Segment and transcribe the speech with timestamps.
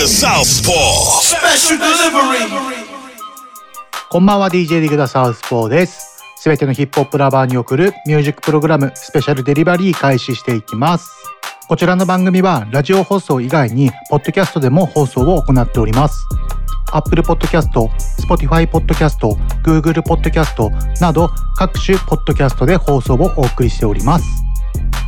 [0.00, 1.20] The Southpaw.
[1.20, 2.48] Special delivery.
[4.08, 6.24] こんばんは DJ リグダサウスポーです。
[6.38, 11.10] すべてのヒップホップラバーに送るミュージックプログラムスペシャルデリバリー開始していきます。
[11.68, 16.24] こちらの番組はラジオ放送以外にポッドキャストでも放送を行っております。
[16.94, 17.68] Apple Podcast、
[18.26, 19.18] Spotify Podcast、
[19.62, 20.70] Google Podcast
[21.02, 21.28] など
[21.58, 24.49] 各種ポッドキャストで放送をお送りしております。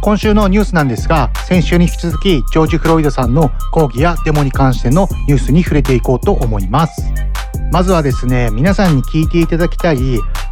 [0.03, 7.03] 今週のニュースなんですが、先週に引き続きジョージ・フロイドさんの抗議やデモに関してのニュースに触れていこうと思います。
[7.71, 9.99] まずはですね、皆さんに聞いていただきたい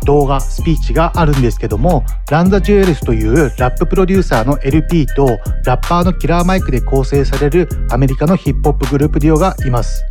[0.05, 5.27] 動画、スピーチがあるんですけども、ランザ・ジュエルスというラッププロデューサーの LP と
[5.67, 10.03] ラッパーのキラーマイクで構成されるアメリカのヒップホップグループデュオがいます。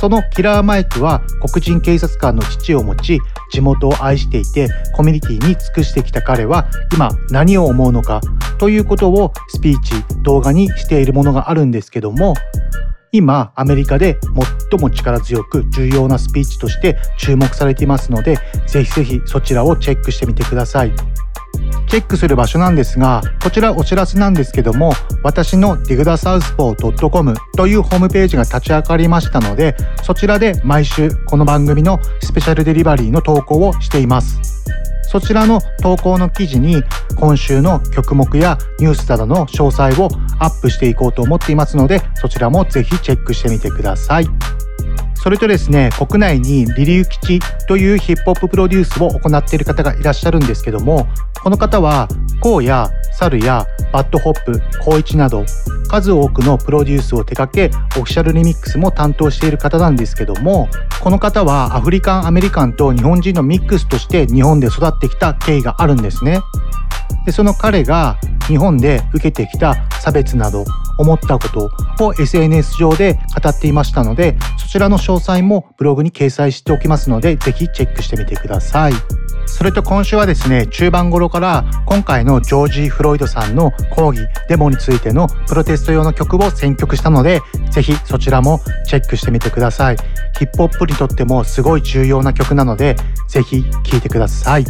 [0.00, 8.20] そのキラーマイクは黒人警察官の父を持ち地元を愛していてコミュニティに尽くしてきた彼は今何を思うのか
[8.58, 12.34] ということをスピーチ動画にしているものがあるんですけども
[13.12, 14.18] 今アメリカで
[14.70, 20.92] 最も力強く重要なスピーチとして注目されていますのでぜひぜひそちらをチェックしてみてください。
[21.88, 24.92] チェックする場所なんですが、こちらお知らせなんですけども、
[25.22, 34.38] 私の digdasouthpaw.com というホームページが立ち上がりましたので、そちらで毎週この番組のスペシャルデリバリーの投稿をしています。
[35.10, 36.82] そちらの投稿の記事に
[37.16, 44.26] 今週の曲目やニュースなどの詳細をアップしていこうと思っていますので、そちらもぜひチェックしてみてください。
[45.20, 51.08] それとですね、国内にリリュウ吉というヒップホッププロデュースを行っている方がいらっしゃるんですけども、
[51.42, 52.08] この方は、
[52.40, 55.44] KOHH や SALU や BAD HOP、コウイチなど、
[55.88, 60.68] 数多くのプロデュースを手掛け、 official remix も担当している方なんですけども、
[61.00, 66.40] この方は African American と日本人のミックスとして日本で育ってきた経緯があるんですね。
[67.24, 70.64] でその彼が日本で受けてきた差別など
[70.98, 78.92] 思ったことを SNS 上で語っていましたのでそちらの詳細もブログに掲載しておきますのでぜひチェックしてみてください。
[79.46, 89.96] それと今週はですね中盤頃から今回のジョージ・フロイドさんの抗議デモについてのプロテスト用の曲を選曲したのでぜひそちらもチェックしてみてください。
[90.38, 92.96] ヒップホップにとってもすごい重要な曲なので
[93.28, 94.66] ぜひ聴いてください。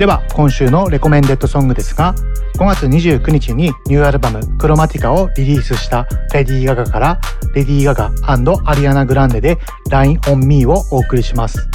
[0.00, 2.14] では今週のレコメンデッドソングですが
[2.54, 7.20] 5月29日にニューアルバム「クロマティカ」をリリースしたレディー・ガガから
[7.54, 9.58] レディー・ガガアリアナ・グランデで
[9.92, 11.68] 「Line on Me」をお送りします。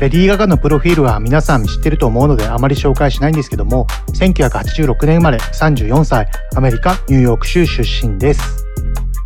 [0.00, 8.64] レディー・ガガのプロフィールは皆さん知ってると思うのであまり紹介しないんですけども1986年生まれ34歳アメリカ・ニューヨーク州出身です。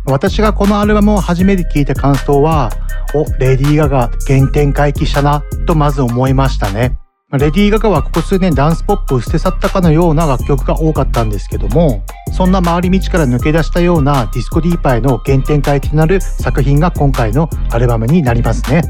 [0.05, 2.71] 私がこのアルバムを初めて聞いた感想は
[3.13, 7.00] おレディー・ガガ原点回帰したなとまず思いましたね。
[7.37, 12.03] レディー・ガガはここ数年ダンスポップを捨て去ったかのような楽曲が多かったんですけども
[12.33, 18.81] そんな回り道から抜け出したようなディスコディーパーへの原点回帰となる作品が今回のアルバムになりますね。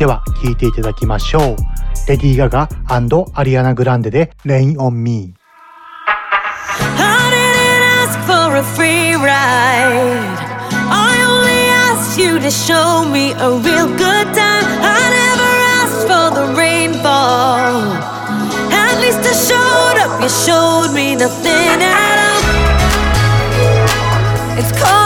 [0.00, 1.56] では聴いていただきましょう。
[2.08, 5.34] レディー・ガガアリアナ・グランデで Rain on Me
[12.18, 15.25] You to show me a real good time.
[16.06, 17.82] For the rainfall.
[18.70, 22.42] At least I showed up, you showed me nothing at all.
[24.56, 25.05] It's coming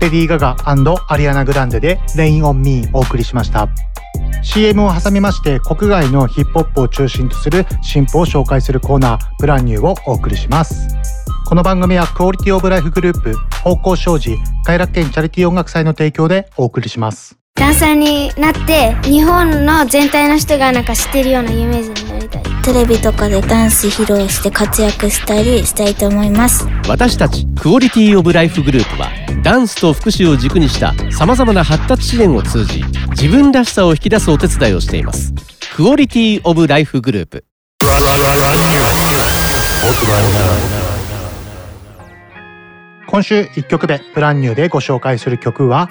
[0.00, 3.68] レディー・ガガアリアナ・グランデでレイン・オン・ミーお送りしました。
[4.42, 10.88] CM を挟みまして国外のヒップホップを中心とする新譜を紹介するコーナーブランニューをお送りします。
[11.48, 17.38] この番組はクオリティオブライフグループ方向障子快楽圏チャリティー音楽祭の提供でお送りします。
[17.58, 22.42] ダンサーになって日本の全体の人がなんか知ってるような有名人になりたい。
[22.62, 26.66] テレビとかでダンス披露して活躍したりしたいと思います。
[26.88, 29.08] 私たち Quality of Life グループは
[29.42, 35.32] ダンスと福祉を軸にしたさまざまな発達支援を通じ自分らしさを引き出すお手伝いをしています。
[35.74, 37.44] Quality of Life グループ
[43.18, 45.88] 今週1曲目 brand new でご紹介する曲は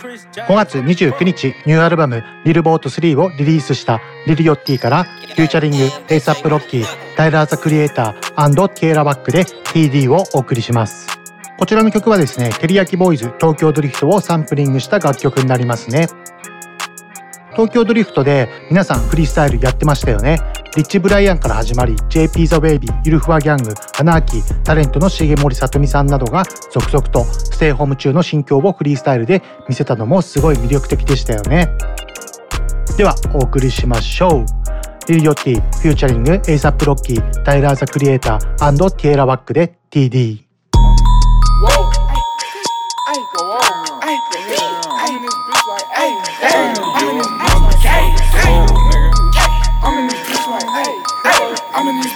[0.48, 9.44] 5月29日ニューアルバム「Lil Boat 3」をリリースした Lil Yachty から featuring A$AP Rocky, Tyler, the Creator, Tierra Whack で
[9.44, 11.20] TD をお送りします。
[11.60, 16.08] こちらの曲はですね TERIYAKI BOYZ 東京ドリフトをサンプリングした楽曲になりますね。
[17.58, 20.38] 東京ドリフトで皆さんフリースタイルやってましたよね。
[20.76, 31.68] Rich Brian から始まり JP ザ・ベイビーゆるふわギャングアナーキータレントの重森さとみさんなどが続々とステイホーム中の心境をフリースタイルで見せたのもすごい魅力的でしたよね。
[32.96, 34.46] ではお送りしましょう。
[35.12, 40.47] リル・ヨッティフューチャリングエイサップ・ロッキータイラー・ザ・クリエイターティエラ・ワックで TD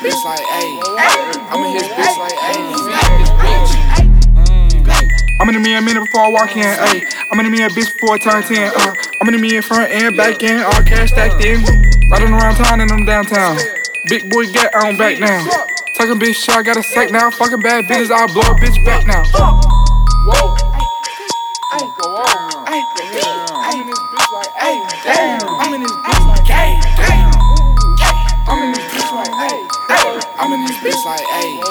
[0.02, 0.82] bitch like, ayy.
[1.54, 2.82] I'm in his bitch like, ayy.
[5.40, 7.06] I'm in the me a minute before I walk in, ayy.
[7.32, 8.96] I'm in the me a bitch before I turn 10, uh.
[9.22, 11.62] I'm in the me in front and back end, all cash stacked in.
[12.10, 13.58] Riding around town and I'm downtown.
[14.10, 15.46] Big boy get on back now.
[15.98, 17.30] Talking bitch shit, I got a sack now.
[17.30, 19.24] Fucking bad bitches, I'll blow a bitch back now.
[20.26, 20.71] Whoa.
[30.82, 31.62] Bitch like, ayy.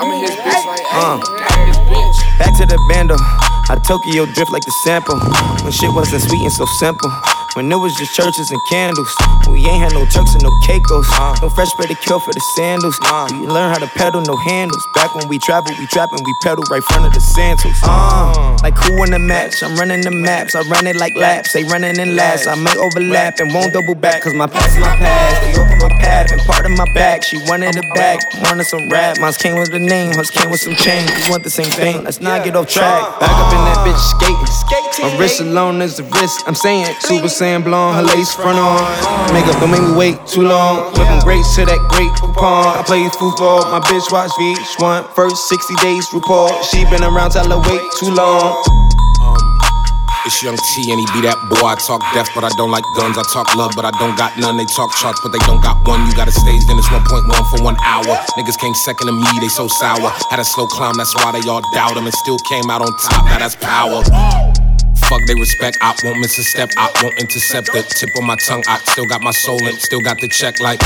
[0.00, 1.20] I'm in his bitch like, ayy.
[1.48, 2.38] I'm in his bitch.
[2.38, 3.16] Back to the bando.
[3.68, 5.20] I Tokyo drift like the sample.
[5.62, 7.10] When shit wasn't sweet and so simple.
[7.54, 9.08] When it was just churches and candles.
[9.50, 11.08] We ain't had no Turks and no Caicos.
[11.12, 11.34] Uh.
[11.40, 12.98] No fresh pedicure for the sandals.
[13.02, 13.28] Uh.
[13.32, 14.86] We learn how to pedal, no handles.
[14.94, 17.72] Back when we travel, we trapping, we pedal right front of the Santos.
[17.82, 17.88] Uh.
[17.88, 19.62] uh, like who in the match?
[19.62, 20.54] I'm running the maps.
[20.54, 21.52] I run it like laps.
[21.52, 22.46] They running in last.
[22.46, 24.22] I may overlap and won't double back.
[24.22, 25.42] Cause my past my past.
[25.42, 27.24] They open my path and part of my back.
[27.24, 28.20] She wanted it back.
[28.44, 29.18] Wanted some rap.
[29.18, 30.12] Mine came with the name.
[30.14, 31.10] Hers came with some change.
[31.10, 32.04] We want the same thing.
[32.04, 33.20] Let's not get off track.
[33.20, 35.08] Back up in that bitch skating.
[35.10, 36.42] My wrist alone is the wrist.
[36.46, 37.94] I'm saying Super Saiyan blonde.
[37.94, 38.82] Her lace front on.
[39.30, 40.90] Makeup don't make me wait too long.
[40.98, 42.74] Whipping grapes to that great coupon.
[42.74, 43.62] I play football.
[43.70, 45.14] My bitch watch VH1.
[45.14, 46.50] First 60 days report.
[46.66, 48.58] She been around till I wait too long.
[49.22, 49.38] Um,
[50.26, 51.62] it's Young T and he be that boy.
[51.62, 53.14] I talk death, but I don't like guns.
[53.14, 54.58] I talk love, but I don't got none.
[54.58, 56.02] They talk charts, but they don't got one.
[56.10, 57.06] You got a stage, then it's 1.1
[57.54, 58.18] for one hour.
[58.34, 60.10] Niggas came second to me, they so sour.
[60.26, 62.02] Had a slow climb, that's why they all doubt him.
[62.02, 64.02] And still came out on top, now that's power.
[65.08, 68.36] Fuck they respect, I won't miss a step, I won't intercept the tip of my
[68.36, 68.62] tongue.
[68.68, 70.80] I still got my soul and still got the check like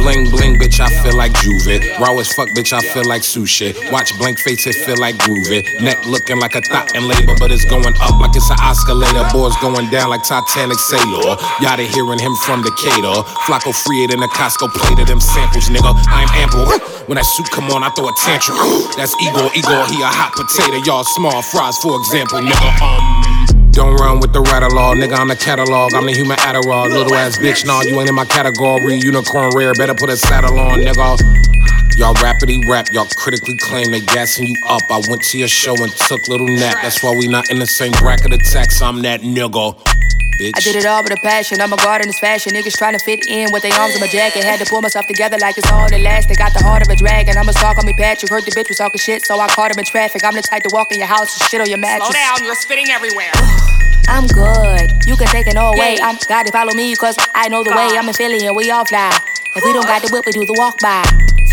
[0.00, 0.80] bling bling, bitch.
[0.80, 1.78] I feel like Juve.
[2.00, 2.72] Raw as fuck, bitch.
[2.72, 3.70] I feel like sushi.
[3.92, 5.62] Watch blank face, it feel like groovy.
[5.82, 9.22] Neck looking like a thought in labor, but it's going up like it's an escalator.
[9.30, 11.36] Boys going down like Titanic sailor.
[11.62, 13.22] Y'all hearing him from Decatur.
[13.46, 15.94] Flacco free it in the Costco plate of them samples, nigga.
[16.10, 16.66] I'm ample.
[17.06, 18.58] When that suit come on, I throw a tantrum.
[18.96, 20.82] That's Igor, Igor, he a hot potato.
[20.86, 22.70] Y'all small fries, for example, nigga.
[22.82, 23.39] Um.
[23.80, 25.16] Don't run with the rattle nigga.
[25.16, 25.94] I'm the catalog.
[25.94, 26.92] I'm the human Adderall.
[26.92, 28.96] Little ass bitch, nah, you ain't in my category.
[28.96, 31.16] Unicorn rare, better put a saddle on, nigga.
[31.96, 34.82] Y'all rapidly rap, y'all critically claim they gassing you up.
[34.90, 36.76] I went to your show and took little nap.
[36.82, 38.82] That's why we not in the same bracket of tax.
[38.82, 39.72] I'm that nigga.
[40.38, 40.52] Bitch.
[40.54, 41.60] I did it all with a passion.
[41.60, 42.52] I'm a guard in this fashion.
[42.52, 44.44] Niggas trying to fit in with their arms in my jacket.
[44.44, 46.38] Had to pull myself together like it's all elastic.
[46.38, 47.36] Got the heart of a dragon.
[47.36, 48.30] I'm a stalk on me, Patrick.
[48.30, 50.24] Heard the bitch was talking shit, so I caught him in traffic.
[50.24, 52.08] I'm the type to walk in your house and shit on your mattress.
[52.08, 53.32] Slow down, you're spitting everywhere.
[54.08, 54.90] I'm good.
[55.06, 55.98] You can take it all away.
[56.02, 57.96] I'm gotta follow me, cause I know the way.
[57.96, 59.16] I'm in Philly and we all fly.
[59.54, 61.04] If we don't got the whip, we do the walk by.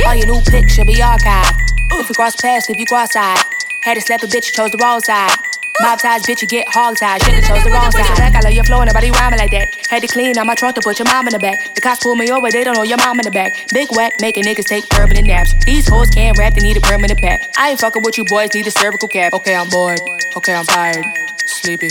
[0.06, 1.54] All your new pics should be archived.
[1.94, 3.44] If you cross paths, if you cross side.
[3.84, 5.32] Had to slap a bitch, you chose the wrong side.
[5.80, 7.22] Mob ties, bitch, you get hog tied.
[7.22, 8.18] Should've chose the wrong side.
[8.18, 9.68] Back, I love your flow, and nobody rhyming like that.
[9.90, 11.76] Had to clean out my trunk to put your mom in the back.
[11.76, 13.54] The cops pull me over, they don't know your mom in the back.
[13.74, 15.54] Big whack, making niggas take permanent naps.
[15.66, 17.54] These hoes can't rap, they need a permanent pack.
[17.58, 19.34] I ain't fucking with you boys, need a cervical cap.
[19.34, 20.02] Okay, I'm bored.
[20.36, 21.06] Okay, I'm tired.
[21.46, 21.90] Sleepy.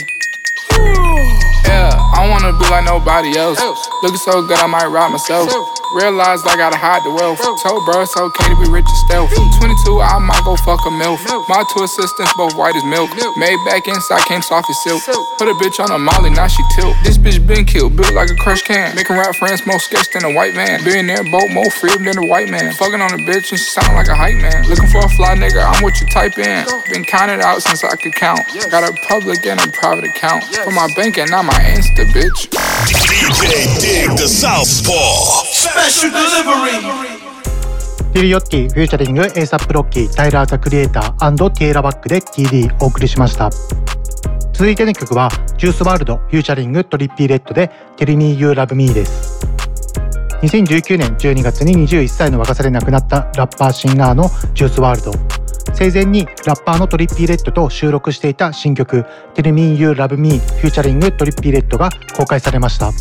[1.64, 3.60] Yeah, I don't wanna be like nobody else.
[4.02, 5.46] Looking so good, I might rob myself.
[5.94, 7.38] Realized I gotta hide the wealth.
[7.62, 9.30] Told bro it's okay to be rich and stealth.
[9.30, 11.22] 22, I might go fuck a MILF.
[11.46, 13.10] My two assistants, both white as milk.
[13.38, 15.02] Made back inside, came soft as silk.
[15.38, 16.96] Put a bitch on a molly, now she tilt.
[17.04, 18.96] This bitch been killed, built like a crushed can.
[18.96, 20.82] Making rap friends more sketch than a white man.
[20.82, 22.74] Billionaire boat more freedom than a white man.
[22.74, 24.66] Fucking on a bitch and she sound like a hype man.
[24.68, 26.66] Looking for a fly nigga, I'm what you type in.
[26.90, 28.42] Been counted out since I could count.
[28.70, 30.42] Got a public and a private account.
[30.66, 32.50] For my bank and not my Insta, bitch.
[33.26, 35.42] DJ Dig the Southpaw.
[35.50, 36.78] Special delivery.
[38.12, 43.50] ティル・ヨッティフューチャリングエイサップ・ロッキータイラー・ザ・クリエイターティエラ・ワックで TD お送りしました
[44.52, 45.28] 続いての曲は
[45.58, 49.44] ジュースワールドフューチャリングトリッピー・レッドで Tell Me You Love Me です
[50.42, 59.04] 2019年12月に21歳の若さで亡くなったラッパーシンガーのジュースワールド生前にラッパーのトリッピー・レッドと収録していた新曲
[59.34, 62.92] Tell Me You Love Me フューチャリングトリッピー・レッドが公開されました。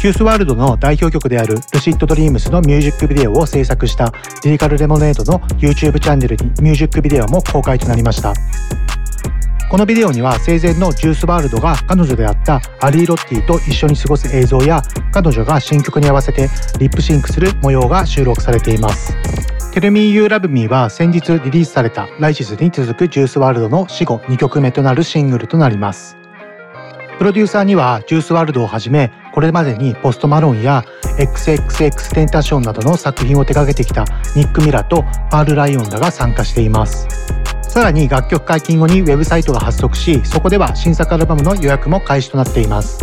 [0.00, 4.12] ジュースワールドの代表曲である Lucid Dreams のミュージックビデオを制作した
[4.44, 8.32] リリカル・レモネードの YouTube チャンネルにミュージックビデオも公開となりました。
[9.70, 16.48] このビデオには生前のジュースワールドが彼女であったアリー・ロッティと一緒に過ごす映像や彼女が新曲に合わせて
[16.80, 19.14] リップシンクする模様が収録されています
[19.72, 26.16] 「Tell Me You Love Me」は先日リリースされた Righteous に続くジュースワールドの死後2曲目となるシングルとなります。
[27.18, 30.84] プロデューサーにはジュースワールドをはじめこれまでにポストマロンや
[31.18, 37.06] XXX テンタションなどの作品を手掛けてきたニック・ミラとパール・ライオンらが参加しています。
[37.62, 42.98] さらに楽曲解禁後にウェブサイトが発足しそこでは新作アルバムの予約も開始となっています。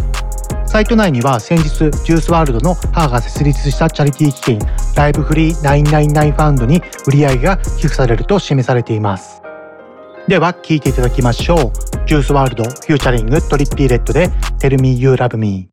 [0.67, 4.59] サイト内には先日ジュースワールドの母が設立したチャリティー基金
[4.95, 9.41] ライブフリー999ファンドに売り上げが寄付されると示されています
[10.27, 11.57] では聴いていただきましょう
[12.05, 15.69] ジュースワールドフューチャリングトリッピーレッドで Tell Me You Love Me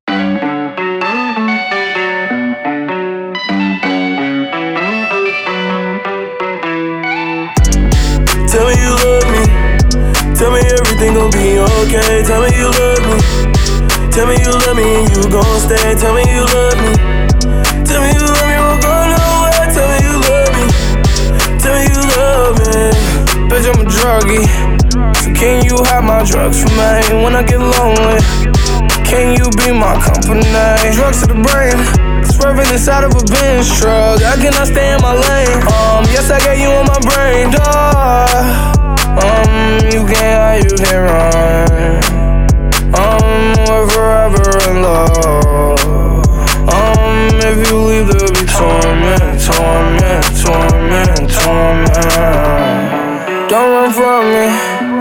[8.49, 9.43] Tell me you love me.
[10.37, 12.23] Tell me everything gon' be okay.
[12.23, 13.53] Tell me you love me.
[14.14, 15.99] Tell me you love me and you gon' stay.
[15.99, 16.94] Tell me you love me.
[17.83, 19.66] Tell me you love me, won't go nowhere.
[19.75, 20.64] Tell me you love me.
[21.59, 22.94] Tell me you love me.
[23.50, 24.47] Bitch, I'm a druggie.
[25.18, 28.23] So can you have my drugs for me when I get lonely?
[29.02, 30.47] Can you be my company?
[30.94, 31.75] Drugs to the brain.
[32.23, 34.23] Swerving inside of a Benz truck.
[34.23, 35.59] I cannot stay in my lane.
[35.75, 38.78] Um, yes, I got you on my brain, dog.
[39.18, 42.24] Um, you can't hide, you can't run.
[43.25, 45.78] Um, we're forever in love.
[46.69, 53.49] Um, if you leave, there'll be torment, torment, torment, torment.
[53.49, 54.47] Don't run from me.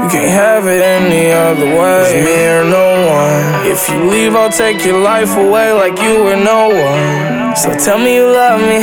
[0.04, 2.04] You can't have it any other way.
[2.04, 3.66] It's me or no one.
[3.68, 7.56] If you leave, I'll take your life away like you were no one.
[7.56, 8.80] So tell me you love me.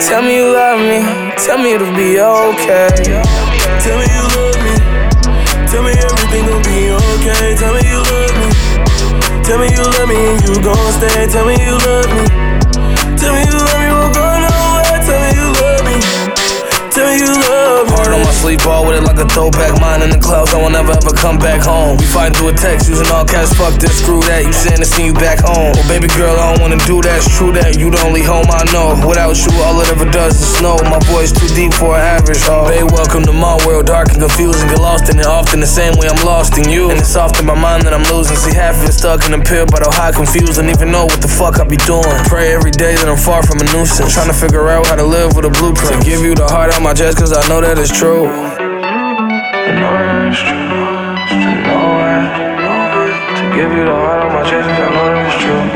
[0.00, 1.02] Tell me you love me.
[1.44, 2.88] Tell me it'll be okay.
[3.84, 4.74] Tell me you love me.
[5.70, 7.54] Tell me everything gon' be okay.
[7.56, 7.85] Tell me.
[9.46, 11.30] Tell me you love me and you gon' stay.
[11.30, 12.26] Tell me you love me.
[13.14, 13.85] Tell me you love me,
[16.96, 17.92] Tell you love me.
[17.92, 19.76] Hard on my sleep, all with it like a throwback.
[19.84, 22.00] Mine in the clouds, I will never ever come back home.
[22.00, 23.52] We fighting through a text, using all cash.
[23.52, 24.48] Fuck this, screw that.
[24.48, 25.76] You saying to see you back home.
[25.76, 27.20] Well, baby girl, I don't wanna do that.
[27.20, 28.96] It's true that you the only home I know.
[29.04, 30.80] Without you, all it ever does is snow.
[30.88, 32.40] My voice too deep for an average.
[32.48, 34.64] Oh, babe, welcome to my world, dark and confusing.
[34.72, 36.88] Get lost in it often the same way I'm lost in you.
[36.88, 38.40] And it's often my mind that I'm losing.
[38.40, 40.56] See half of it stuck in a pill, but I'm high confused.
[40.56, 42.08] Don't even know what the fuck I be doing.
[42.24, 44.16] Pray every day that I'm far from a nuisance.
[44.16, 45.92] Trying to figure out how to live with a blueprint.
[45.92, 48.30] To give you the heart out my chest, cause I know that it's true.
[48.30, 48.62] I
[49.74, 50.70] know it's true.
[51.34, 52.30] To know it.
[53.34, 55.66] To give you the heart on my chest, I know that it's true.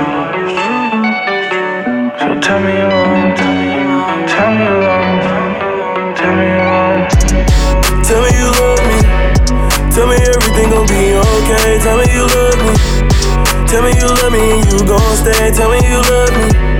[2.14, 3.34] So tell me you love me.
[4.30, 5.26] Tell me you love me.
[6.14, 7.42] Tell me you love me.
[8.06, 9.02] Tell me you love me.
[9.90, 11.82] Tell me everything gon' be okay.
[11.82, 12.78] Tell me you love me.
[13.66, 15.50] Tell me you love me and you gon' stay.
[15.58, 16.79] Tell me you love me.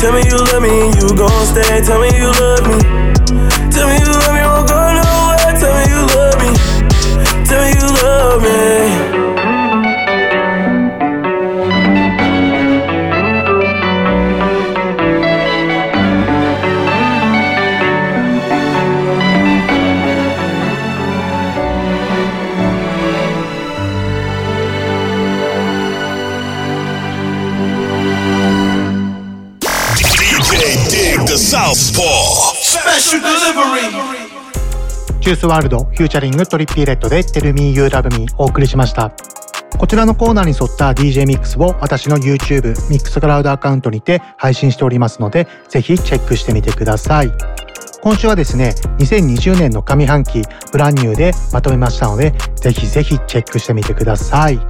[0.00, 1.82] Tell me you love me and you gon' stay.
[1.84, 3.19] Tell me you love me.
[33.10, 39.10] ジュースワールドフューチャリングトリッピーレッドで Tell Me You Love Me お送りしました。
[39.76, 47.32] こちらのコーナーに沿った DJ ミックスを私の YouTube ミックスクラウドアカウントにて配信しておりますのでぜひチェックしてみてください。
[48.00, 54.60] 今週はですね2020年の上半期ブランニューでまとめましたのでぜひぜひチェックしてみてください。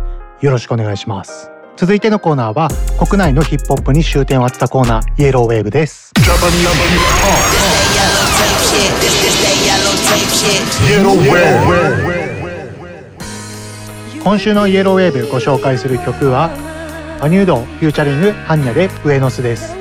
[0.40, 1.49] よろしくお願いします。
[1.80, 2.68] 続いてのコーナーは
[2.98, 6.12] 国内のヒップホップに焦点を当てたコーナーイエローウェーブです
[14.22, 16.50] 今週のイエローウェーブご紹介する曲は
[17.22, 19.74] マニュードフューチャリングハンニャでブエノスです。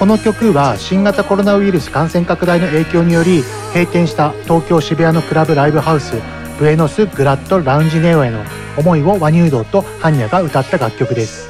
[0.00, 3.42] この曲は新型コロナウイルス感染拡大の影響により
[3.74, 6.14] 閉店した東京渋谷のクラブライブハウス
[6.58, 8.42] ブエノスグラッド、ラウンジネオへの
[8.76, 11.48] 思いをマニュードとハンニャが歌った楽曲です。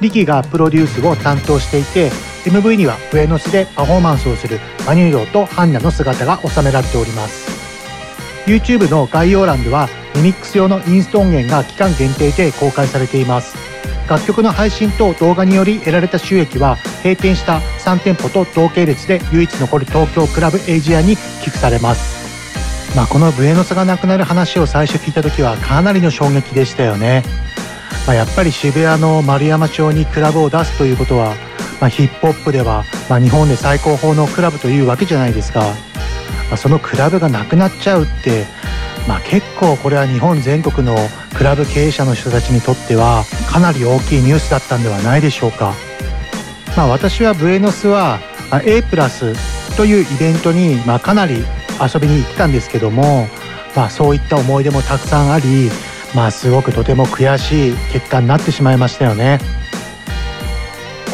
[0.00, 2.10] リキがプロデュースを担当していて
[2.44, 7.50] MV にはブエノスでパフォーマンスをするマニュードとハンニャの姿が収められております。
[8.46, 13.56] YouTube の概要欄ではリミックス用のインスト音源が期間限定で公開されています。
[14.08, 22.19] 楽曲の配信と動画により得られた収益は閉店した3店舗と同系列で唯一残る東京クラブエイジアに寄付されます。
[22.96, 27.22] まあ、このブエノスがなくなる話を最初聞いた時はかなりの衝撃でしたよね、
[28.06, 31.34] まあ、やっぱり渋谷の丸山町にクラブを出すということは、
[31.80, 35.60] まあ、ヒップホップでは、まあ、日本で最高峰のクラブというわけじゃないですか、
[36.48, 38.44] まあ、そのクラブがなくなっちゃうって、
[39.06, 40.96] まあ、結構これは日本全国の
[41.36, 45.74] クラブ経営者の人たちにとってはかなり大きいニュースだったんではないでしょうか、
[46.76, 48.18] まあ、私はブエノスは
[48.50, 49.32] まあ A プラス
[49.76, 51.44] というイベントにまあかなり
[51.80, 53.26] 遊びに行ったんですけども、
[53.76, 55.70] まあ、そういった思い出もたくさんあり、
[56.14, 59.38] まあ、すごくとても悔しい結果になってしまいましたよね。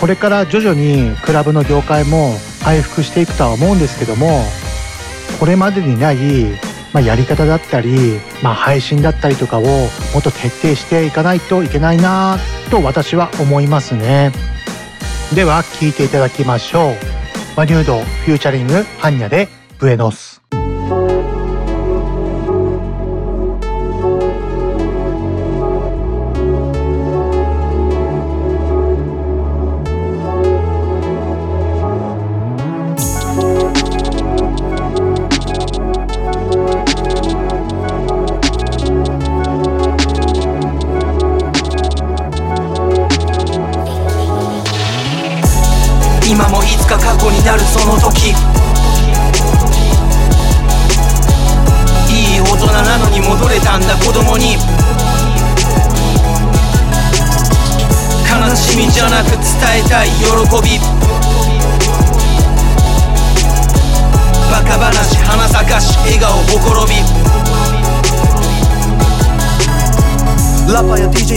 [0.00, 4.42] これから徐々にクラブの業界も回復していくとは思うんですけども
[5.40, 6.18] これまでにない、
[6.92, 9.68] まあ、やり方だったり、まあ、配信だったりとかをも
[10.18, 12.38] っと徹底していかないといけないな
[12.70, 14.32] と私は思いますね。
[15.34, 16.94] では聴いていただきましょう。
[17.56, 19.48] マニュードフューチャリングハンニャで
[19.78, 20.35] ブエノス。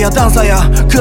[0.07, 0.48] ッパ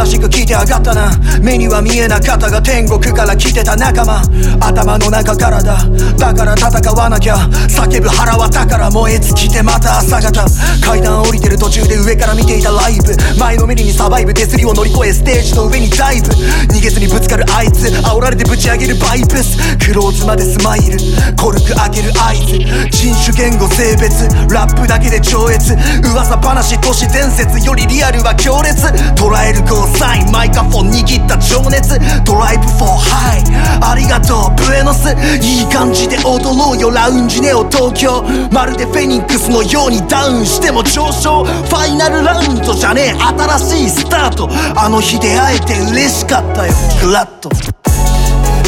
[0.04, 1.10] ーや DJ やダンサーやクラシック聴いて上がったな。
[1.42, 4.22] 目には見えなかったが天国から来てた仲間。
[4.60, 5.78] 頭の中からだ。
[6.18, 7.36] だから戦わなきゃ。
[7.68, 8.90] 叫ぶ腹は宝。
[8.90, 10.44] 燃え尽きてまた朝方。
[10.84, 13.16] 階段降りてる途中で上から見ていたライブ。
[13.38, 14.34] 前のめりにサバイブ。
[14.34, 16.28] 手すりを乗り越えステージの上にダイブ。
[16.72, 17.88] 逃げずにぶつかるあいつ。
[17.88, 19.58] 煽られてぶち上げるバイブス。
[19.78, 20.98] クローズまでスマイル。
[21.36, 22.58] コルク開ける合図
[22.90, 24.28] 人種言語性別。
[24.52, 25.74] ラップだけで超越。
[26.04, 28.86] 噂話都市伝説よりリアルは強烈。
[29.14, 31.98] 捉えるゴーサインマイカフォン握った情熱。
[32.24, 32.96] ドライブフォー。
[32.98, 33.44] ハイ
[33.80, 35.14] ありがとうブエノス。
[35.42, 36.90] いい感じで踊ろうよ。
[36.90, 38.22] ラウンジネオ東京。
[38.52, 41.44] まるでフェニックスのようにダウンしても上昇。
[41.44, 43.18] ファイナルラウンドじゃねえ。
[43.58, 44.48] 新しいスタート。
[44.76, 46.72] あの日出会えて嬉しかったよ。
[47.00, 47.50] フラット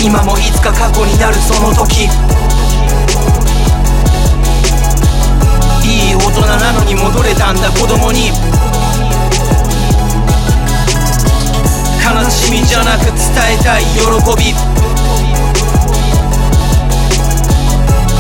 [0.02, 2.09] 今もいつか過去になるその時。
[5.85, 8.30] いい大人なのに戻れたんだ子供に。
[12.00, 13.14] 悲しみじゃなく伝
[13.60, 13.84] えたい。
[13.84, 14.00] 喜
[14.36, 14.54] び。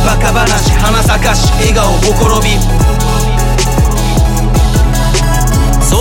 [0.04, 2.99] バカ話花咲かし笑顔ほころび。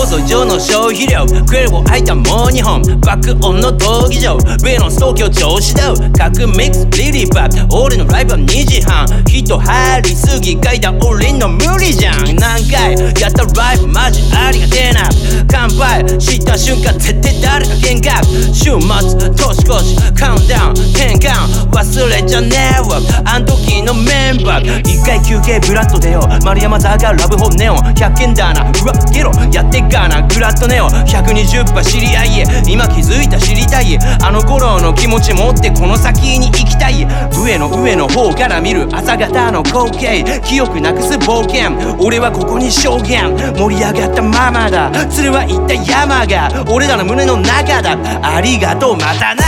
[0.10, 5.94] 想像以上の消費量クエルを開いたもう2本爆音の闘技場上の東京調子だ。
[6.18, 15.10] 各ミックスリリーパッ俺のライブは2時半人入りすぎ書いた俺の無理じゃん何回やったライブマジありがてえな。
[15.52, 16.02] 乾杯。
[16.20, 18.10] した瞬間絶対誰か喧嘩。
[18.54, 20.74] 週末年越しカウンダウン。
[20.90, 22.98] 転換忘れちゃねえわ。
[23.26, 26.22] あん時のメンバー一回休憩ブラッドでよ。
[26.22, 27.78] う丸山座がラブホネオン。
[27.94, 28.64] 100件だな。
[28.64, 29.32] うわゲロ。
[29.54, 30.88] やってっかなグラッドネオ。
[30.88, 32.30] 120羽知り合い
[32.72, 38.88] 今気づいた知りたいあの頃の気持ち持ってこの先に行きたい上の上の方から見る。
[38.94, 40.24] 朝方の光景。
[40.46, 41.76] 記憶なくす冒険。
[42.00, 43.36] 俺はここに証言。
[43.58, 44.90] 盛り上がったままだ。
[45.10, 46.64] 鶴は行った山が。
[46.72, 47.98] 俺らの胸の中だ。
[48.22, 49.44] ありがとうまたな。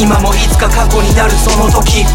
[0.00, 2.06] 今もいつか過去になるその時。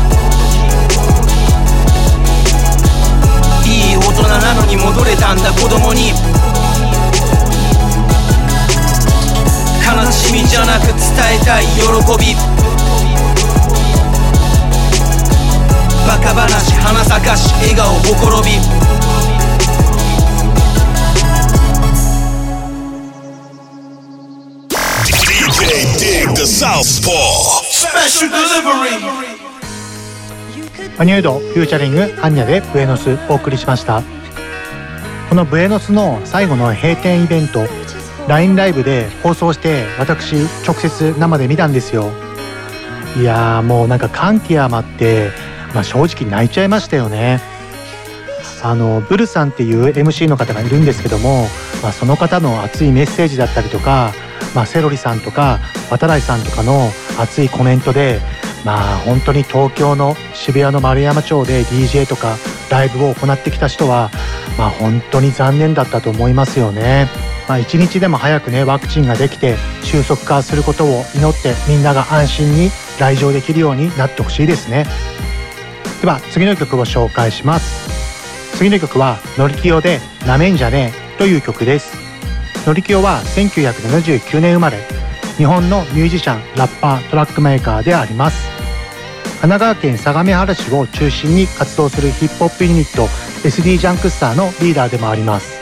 [3.66, 5.41] いい大人なのに戻れたんだ。
[12.18, 12.36] び。
[16.08, 18.52] バカ話花咲かし笑顔ほころび。
[25.06, 27.12] DJ Dig the Southpaw
[27.70, 29.42] Special delivery.
[30.98, 34.04] マニュードフューチャリングハンニャでブエノスお送りしました。
[35.30, 37.66] このブエノスの最後の閉店イベント
[38.28, 42.12] LINE ライブで放送して私直接生で見たんですよ
[43.18, 45.32] いやーもうなんか感極まって、
[45.74, 47.42] まあ、正直泣いちゃいましたよね
[48.64, 51.48] あのブルさんっていう MC の方がいるんですけども、
[51.82, 54.14] まあ、その方の熱いメッセージだったりとか、
[54.56, 58.20] まあ、セロリさんとか渡来さんとかの熱いコメントで
[58.64, 62.38] まあ本当に東京の渋谷の丸山町で DJ とか
[62.70, 64.12] ライブを行ってきた人は
[64.58, 67.31] まあ本当に残念だったと思いますよね。
[67.52, 74.86] まあ、一日でも早くねワクチンができて収束化することを祈ってみんなが安心に来場できるようになってほしいですね。
[76.00, 78.58] では次の曲を紹介します。
[78.58, 81.92] 次の曲は「ノリキヨでなめんじゃねえ」という曲です。
[82.66, 84.78] ノリキヨは1979年生まれ
[85.36, 88.48] 日本のミュージシャンラッパートラックメーカーであります
[89.42, 93.08] 神奈川県相模原市を中心に活動するヒップホップユニット
[93.44, 95.61] SD ジャンクスターのリーダーでもあります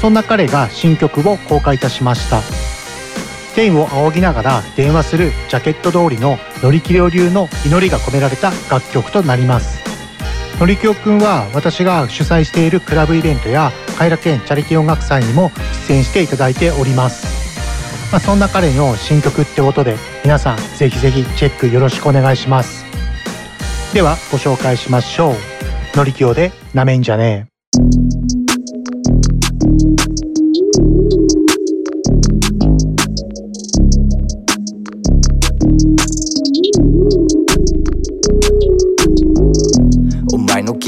[0.00, 2.40] そんな彼が新曲を公開いたしました。
[3.54, 9.78] 天を仰ぎながら電話するジャケット通りの乗り切り流の祈りが込められた楽曲となります。
[10.58, 15.50] のりきよくんは私が主催しているクラブイベントや偕楽園チャリティ音楽祭にも
[15.88, 17.26] 出演していただいております。
[18.12, 22.84] まあ、そんな彼の新曲ってことで皆さんぜひぜひチェックよろしくお願いします。
[23.94, 25.96] ではご紹介しましょう。
[25.96, 27.49] のりきよでなめんじゃねえ。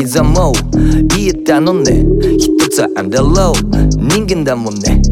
[0.04, 0.52] 刻も
[1.16, 2.04] 言えたのね
[2.38, 3.32] 一つはあんだろう
[3.96, 5.11] 人間だもんねえ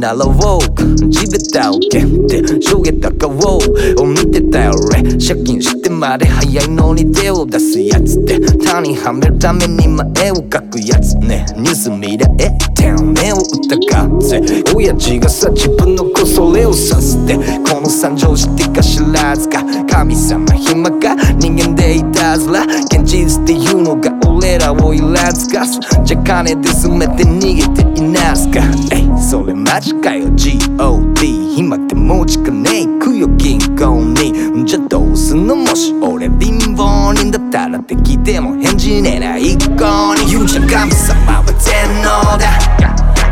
[0.00, 3.60] ならウォーク地べたを蹴ってしょげた顔を
[4.06, 17.34] 見てたよ俺借金してまで早いのに手を出すやつって他人はめるために前を描くやつねニュース見られて目を疑って親父がさ自分の子それをさせて
[17.68, 24.17] この惨状してか知らずか神様暇か人間でいたずら現実っていうのが
[24.48, 28.60] 俺らをイラつかすじゃ金で詰めて逃げていなすか
[28.94, 42.48] えいそれマジかよ GOD 暇ってもうちかねえ行くよ銀行にじゃどうすんのもし俺貧乏人だったらって聞いても返事ねえな一向に言うじゃ神様は全能だ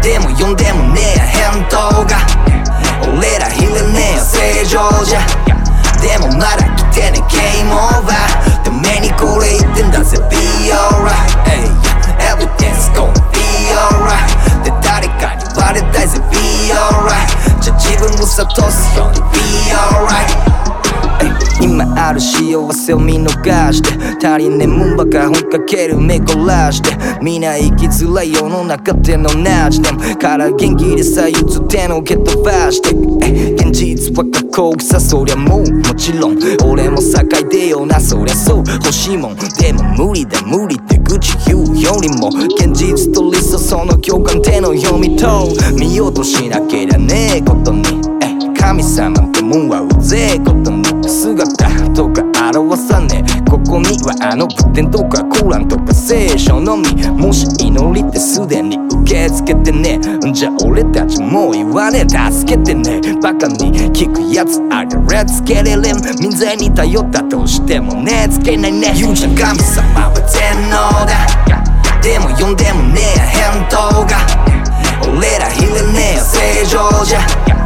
[0.03, 2.21] でも呼んでもねえ返答が
[3.17, 5.25] 俺らひれねえ正常じゃ
[5.97, 10.37] でもまだ来てねゲームオーバーためにこれ言ってんだぜ Be
[10.73, 11.65] alright Hey,
[12.21, 20.56] everything's gonna be alright で誰かに言われたいぜ Be alright じゃあ自分を諭すように Be alright
[21.61, 26.91] 今ある幸せを見逃して足りねえもんばか本かける目こらして
[27.23, 32.95] 皆生きづらい世の中でのなじでもから元気でさゆつ手の蹴飛ばして。
[33.27, 38.65] 現実は過酷さそりゃもうもちろん俺も境でよなそりゃそう。
[38.67, 45.49] 欲しいもんでも無理だ無理って愚痴言うよりも現実と理想その共感手の読みと
[45.79, 47.83] 見ようとしなけりゃねえことに。
[48.59, 50.76] 神様ってもんはうぜえことに。
[51.17, 51.47] 姿
[51.95, 53.25] とか表さね。
[53.27, 56.85] えここにはあの仏典とかコーランとか聖書のみ。
[57.09, 59.99] もし祈りってすでに受け付けてね。
[60.33, 62.31] じゃあ俺たちもう言わねえ。
[62.31, 63.01] 助けてね。
[63.03, 68.93] えバカに聞くやつあれ Let's get it in 民剤に頼ったとしてもねつけないね。
[68.95, 70.77] 言うじゃ神様は全能
[71.09, 71.17] だ。
[72.03, 74.21] でも呼んでもねえ返答が。
[75.09, 77.66] 俺らひれねえ正常じゃ。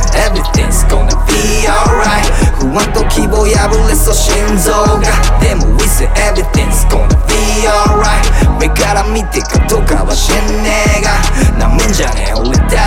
[0.15, 2.27] Everything's gonna be alright
[2.59, 5.07] 不安と希望破れそう心臓が
[5.39, 12.81] でも We say everything's gonna be alright 目から見てかどうかは知んねえがなもんじゃねえ俺た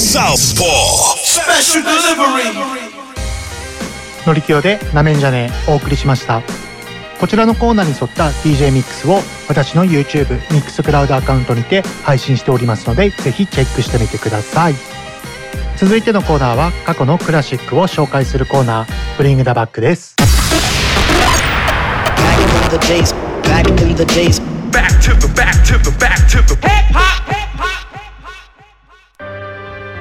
[0.00, 0.64] Southpaw
[1.18, 2.56] Special delivery.
[4.26, 6.42] のりきよでなめんじゃねえお送りしました。
[7.20, 14.74] こちらのコーナーに沿った DJ ミックスを私の YouTube ミックスクラウドアカウントにて配信しておりますのでぜひチェックしてみてください。
[15.76, 18.86] 続いてのコーナーは過去のクラシックを紹介するコーナー
[19.18, 20.16] ブリングダバックです。
[22.16, 26.42] Back in the days Back in the days Back to the back to the back to
[26.46, 27.19] the hip hop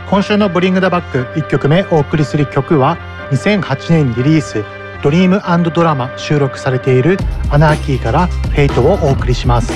[0.10, 2.98] 今週のブリングダバック1曲目お送りする曲は
[3.30, 4.65] 2008年リリース
[5.04, 5.39] ドリーム
[5.72, 7.15] ドラマ収録されている
[7.52, 9.72] アナーキーからフェイトをお送りします。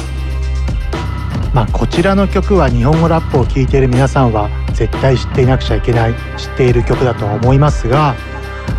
[1.54, 8.16] まあこちらの曲は日本語ラップを聴いている皆さんは絶対知っていなくちゃいけない知っている曲だと思いますが、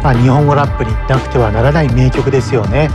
[0.02, 2.90] まあ、日本語ラップになくてはならない名曲ですよね。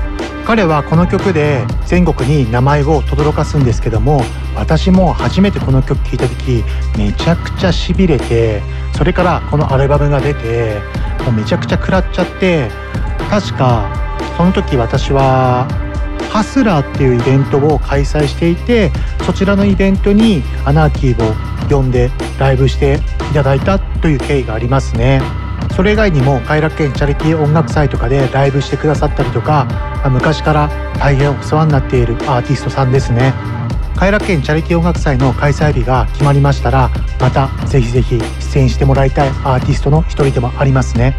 [0.49, 4.23] 彼はこの曲で全国に名前を轟かすんですけども
[4.56, 6.63] 私も初めてこの曲聴いた時
[6.97, 8.63] めちゃくちゃしびれて
[8.97, 10.80] それからこのアルバムが出て
[11.23, 12.67] もうめちゃくちゃ食らっちゃって
[13.30, 13.93] 確か
[14.38, 15.67] その時私は
[16.32, 18.91] ハスラーっていうイベントを開催していて
[19.28, 21.36] そちらのイベントにアナーキーを
[21.69, 22.99] 呼んでライブして
[23.30, 25.49] いただいたという経緯がありますね。
[25.80, 29.65] それ以外にも偕楽園チャリティー音楽祭とかでライブしてくださったりとか
[30.12, 30.68] 昔から
[31.00, 33.34] 大変お世話になっているアーティストさんですね。
[33.96, 36.89] 偕楽園チャリティー音楽祭の開催日が決まりましたら
[37.22, 38.20] またぜひぜひ
[38.52, 41.15] 出演してもらいたいアーティストの一人でもありますね。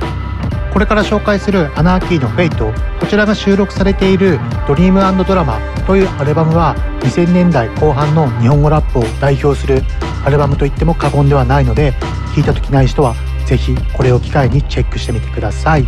[0.75, 2.71] これから紹介するアナーキーの Fate
[3.01, 9.81] こちらが収録されている Dream Drama というアルバムは2000年代後半の日本語ラップを代表する
[10.27, 11.95] アルバムといっても過言ではないので
[12.35, 13.15] 聞いた時ない人は
[13.51, 15.83] ぜひこれを機会にチェックしてみてください。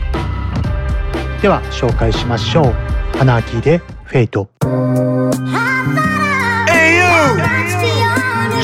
[1.40, 2.74] では紹介しましょう。
[3.20, 4.48] アナーキでフェイト
[6.66, 7.04] Hey you!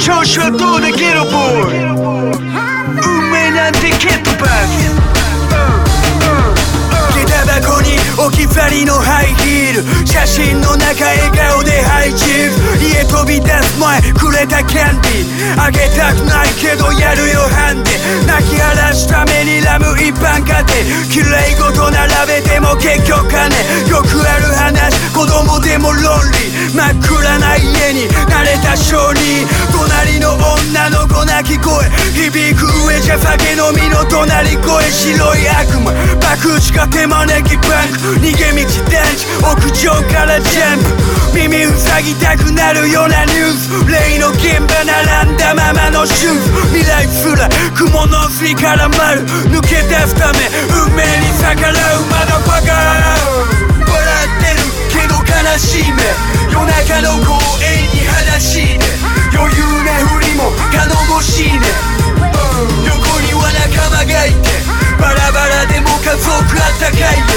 [0.00, 1.78] 調子はどうだゲロボーイ
[2.98, 5.07] 運命なんて蹴っ飛ばす下駄
[7.60, 17.90] 箱に置き去りのハイヒール写真の中笑顔でハイチーズ家飛び出す前くれたキャンディーあげたくないけどやるよハンデ
[18.26, 20.70] 泣き晴らすためにラム一般家庭
[21.10, 23.50] 綺麗事並べても結局金
[23.90, 31.88] よくある話子供でもロンリー真っ暗な家に慣れた小児隣の女の子泣き声。
[32.12, 34.56] 響く上じゃ酒飲みの隣。
[34.58, 37.47] 声白い悪魔爆打か手招き。
[37.56, 41.38] バン逃げ道団地屋上からジャンプ。
[41.38, 43.70] 耳塞ぎたくなるようなニュース。
[43.86, 46.50] 例の現場並んだままのシューズ。
[46.74, 50.38] 未来すら雲の巣に絡まる抜け出すため
[50.88, 52.72] 運命に逆らうまだバカ
[53.86, 56.02] 笑ってるけど悲しい目。
[56.52, 58.78] 夜中の公園に裸足ね
[59.34, 61.60] 余裕なふりも頼もしいね。
[62.86, 64.77] 横には仲間がいて。
[64.98, 67.32] バラバラでも家族あったかいで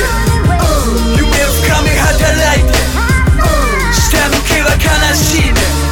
[1.16, 2.74] 夢深め働いて。
[3.94, 5.91] 下向けは悲しいね。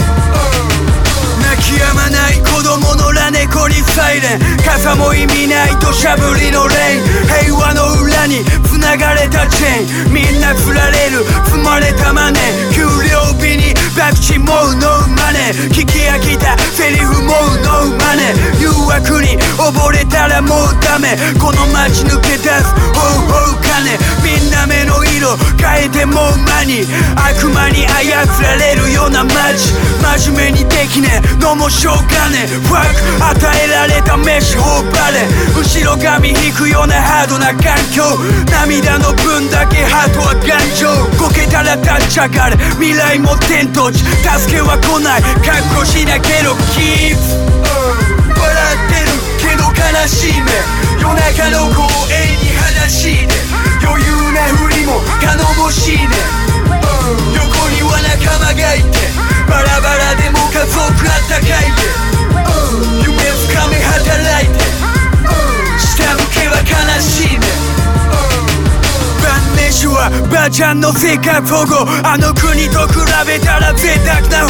[1.80, 4.39] 止まない子供のラネコにサイレン。
[4.68, 7.08] 傘も意味ない土砂降りのレイン。
[7.48, 10.13] 平和の裏に繋がれたチェーン。
[10.13, 11.24] みんな振られる。
[11.48, 12.39] 積まれたマネ
[12.76, 16.58] 給料日にバクチもうノーマネ聞き飽きた。
[16.76, 21.15] セリフもうノーマネ誘惑に溺れたらもうダメ。
[21.39, 22.76] この街抜け出す。
[22.92, 23.96] ほうほう金。
[24.30, 26.86] みんな目の色変えてもうマニ
[27.18, 29.74] 悪魔に操られるような街。
[30.22, 31.42] 真面目にできねえ。
[31.42, 32.48] のもしょうがねえ。
[32.48, 35.26] ファク与えられた飯頬張れ。
[35.58, 38.06] 後ろ髪引くようなハードな環境。
[38.54, 40.94] 涙の分だけハートは頑丈。
[41.18, 42.58] こけたら立ち上がれ。
[42.78, 44.06] 未来も天と地。
[44.06, 45.22] 助けは来ない。
[45.42, 47.18] 覚悟しなけろ Keep
[48.38, 49.18] 笑ってる。
[49.42, 50.52] けど悲しい目。
[51.02, 56.06] 夜中の公園に話しで余裕なふりも頼もしいね。
[57.34, 59.10] 横には仲間がいて
[59.49, 61.82] バラバラでも家族あったかいで
[63.02, 64.60] 夢深め働いて
[65.80, 67.79] 下向けは悲しいね。
[69.70, 74.50] 晩飯はばあちゃんの性格保護あの国と比べたら贅沢な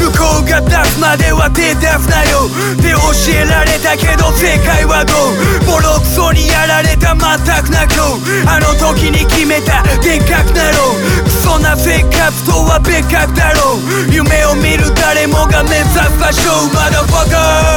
[0.00, 3.04] 向こうが出すまでは手出すなよって教
[3.36, 17.76] えられたけど正解はどうボロクソにやられた全くな今日あの時に決めたでっかくなろうクソな生活とは別格だろう夢を見る誰もが目指す場所まだファカ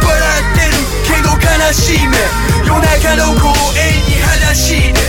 [0.00, 1.44] 笑ってるけど悲
[1.76, 2.16] しい目
[2.64, 2.72] 夜
[3.04, 5.05] 中の公園に話で余裕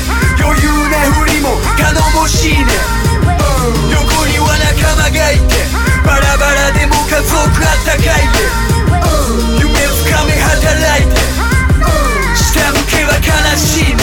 [1.41, 2.65] なふりも頼もしいね
[3.91, 5.55] 横には仲間がいて
[6.05, 8.39] バラバラでも家族あったかいで
[9.59, 11.15] 夢深め働いて
[12.35, 14.01] 下向けは悲しいね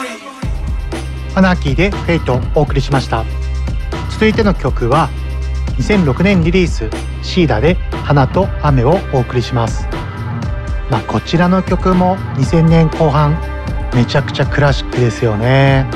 [1.34, 3.24] 「アナーキーでフェイトをお送りしました。
[4.10, 5.08] 続いての曲は
[5.78, 6.90] 2006年リリース
[7.22, 9.88] シーダで花と雨をお送りします。
[10.90, 13.40] まあこちらの曲も2000年後半
[13.94, 15.86] めちゃくちゃクラシックですよね。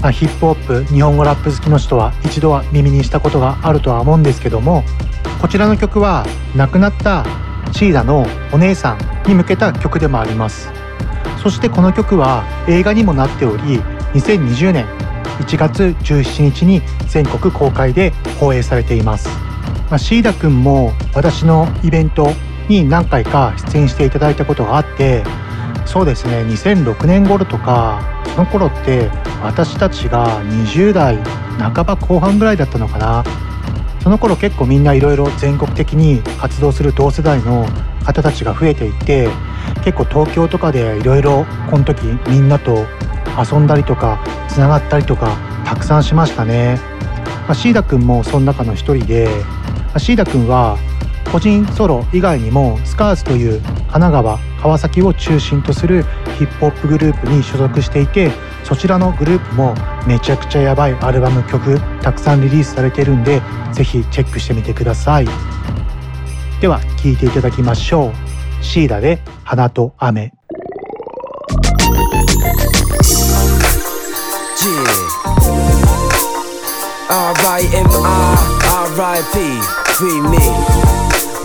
[0.00, 4.82] まあ、ヒップホップ日本語ラップ好きの人は一度は耳にしたことがあるとは思うんですけども
[5.40, 7.24] こちらの曲は亡くなった
[7.70, 10.70] シーダのお姉さんに向けた曲でもあります。
[11.40, 13.80] そしてこの曲は映画にもなっており
[14.14, 14.86] 2020年
[15.40, 19.28] 1月17日に全国公開で放映されています、
[19.90, 22.28] まあ、シーダくんも私のイベント
[22.68, 25.24] に何回か出演していただいたことがあって
[25.86, 29.10] そうですね2006年頃とかその頃って
[29.42, 31.16] 私たちが20代
[31.58, 33.24] 半ば後半ぐらいだったのかな。
[34.02, 37.66] その頃結構みんないろいろ全国的に活動する同世代の
[38.04, 39.28] 方たちが増えていて
[39.84, 42.84] 結構東京とかでいろいろこの時みんなと
[43.38, 46.78] 遊んだりとかつながったりとかたくさんしましたね、
[47.46, 49.28] まあ、シーダくんもその中の一人で、
[49.88, 50.78] まあ、シーダくんは
[51.30, 56.04] 個人ソロ以外にもスカーズという神奈川川崎を中心とする
[56.38, 58.30] ヒップホップグループに所属していて
[58.64, 59.74] そちらのグループも
[60.06, 63.40] めちゃくちゃやばいアルバム曲たくさんリリースされてるんで
[63.72, 65.26] ぜひチェックしてみてください。
[66.60, 68.64] では聴いていただきましょう。
[68.64, 70.41] シーダで花と雨。
[77.14, 78.32] R-I-M-R-R-I-P
[79.98, 80.46] Free me.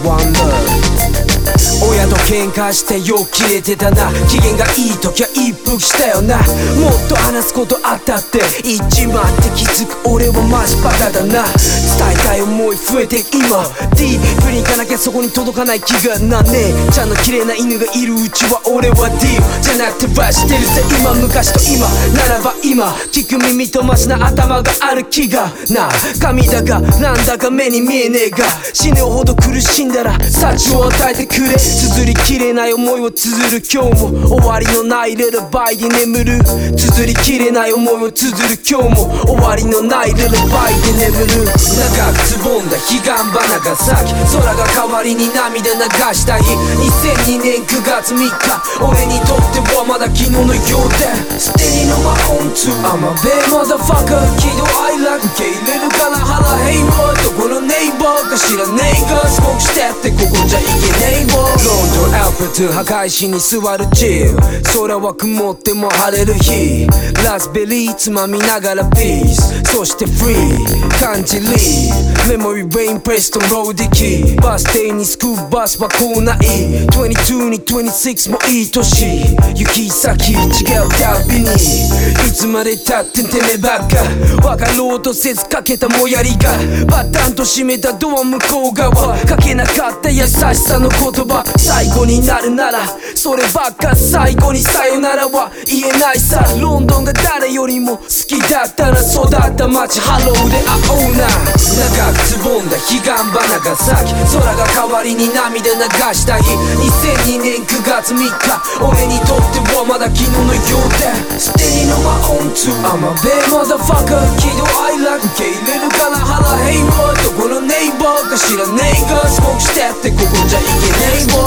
[0.08, 4.12] One love 親と喧嘩してよく切れてたな。
[4.28, 6.38] 機嫌がいい時は一服したよな。
[6.38, 8.40] もっと話すことあったって。
[8.64, 11.44] 言っちまって気づく俺はマジバカだな。
[11.44, 13.64] 伝えたい思い増えて今。
[13.96, 16.92] ディープに行かなきゃそこに届かない気がなねえ。
[16.92, 19.64] ちゃんの綺麗な犬がいるうちは俺はディープ。
[19.64, 20.84] じゃなくてバしてるぜ。
[21.00, 21.88] 今昔と今。
[22.14, 22.92] ならば今。
[23.14, 25.90] 聞く耳とマシな頭がある気がな。
[26.20, 28.46] 神だがなんだか目に見えねえが。
[28.74, 31.58] 死ぬほど苦しんだら幸を与えてくれ。
[31.78, 33.62] 綴りきれない思いを綴る。
[33.62, 35.42] 今日も終わりのないルル。
[35.54, 36.42] バイで眠る。
[36.74, 38.58] 綴りきれない思いを綴る。
[38.66, 40.34] 今日も終わりのないルル。
[40.50, 41.46] バイで眠る。
[41.46, 43.30] 長くつぼんだ彼岸花
[43.62, 44.18] が咲き。
[44.34, 45.86] 空が代わりに涙流
[46.18, 46.50] した日。
[46.50, 48.58] 2002年9月3日。
[48.82, 51.06] 俺にとってはまだ昨日のようで
[51.38, 61.67] Steady on my own too I'm a bad motherfucker 喜怒哀楽受け入れるから腹平和どこのネイババーか知らねえが遅刻してってここじゃいけねえわ。
[61.68, 66.88] ロンドンアップトゥ破壊しに座るチル空は曇っても晴れる日。
[67.26, 72.30] ラズベリーつまみながらピースそしてフリー感じリー。
[72.30, 76.38] メモリーレインプレストローディキーバス停にスクーバスは来ない。
[76.38, 79.36] 22に26もいい年。
[79.54, 81.48] 行き先違うたびに。
[81.52, 84.04] いつまでたっててめばっか
[84.42, 86.56] 分かろうとせずかけたもやりが。
[86.86, 89.18] バタンと閉めたドア向こう側。
[89.26, 91.44] かけなかった優しさの言葉。
[91.58, 92.80] 最後になるなら
[93.16, 96.46] そればっか最後にさよならは言えないさ。
[96.62, 100.00] ロンドンが誰よりも好きだったら育った街。
[100.00, 101.28] ハローで会おうな。
[101.28, 105.82] 長くつぼんだ彼岸花が咲き空が代わりに涙流
[106.14, 106.54] した日。
[106.54, 111.38] 2002年9月3日俺にとってはまだ昨日のようで。
[111.38, 121.47] Standing on my own too I'm a bad motherfucker けど I like 受け入れるから腹へいわどこのネイバーか知らねえが遅刻してってここじゃいけねえわ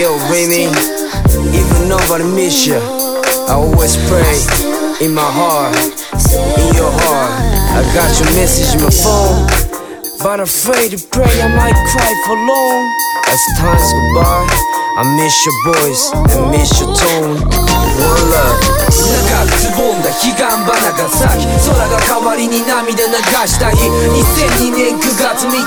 [0.00, 0.64] Yo, Remy,
[1.52, 2.80] even nobody miss you.
[3.48, 4.32] I always pray
[5.04, 7.32] in my heart, in your heart.
[7.76, 9.44] I got your message in my phone,
[10.22, 12.80] but afraid to pray I might cry for long.
[13.28, 14.46] As times go by,
[14.96, 17.59] I miss your voice and miss your tone.
[18.00, 18.56] One love.
[18.90, 23.12] 長くつぼんだ彼岸花が咲き空が代わりに涙流
[23.46, 23.86] した日。
[23.88, 25.60] 2002年9月3日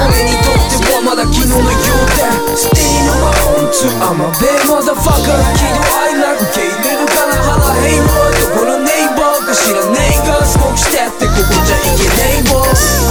[0.00, 2.24] 俺にとってはまだ昨日のようで
[2.56, 10.38] Staying on my own too I'm a bad motherfucker けど I like 受け入れるから腹へいわどこのネイバーか知らねえが。
[10.42, 13.03] 遅刻してってここじゃいけねえわ DJ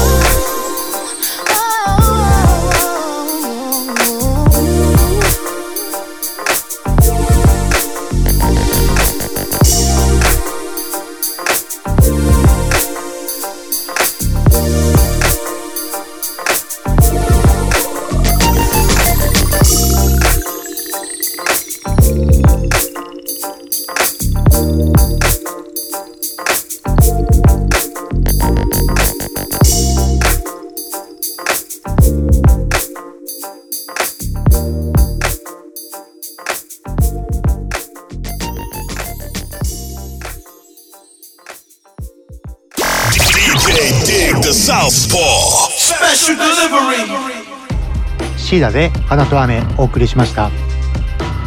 [48.54, 50.52] シーダで花と雨お送りしました。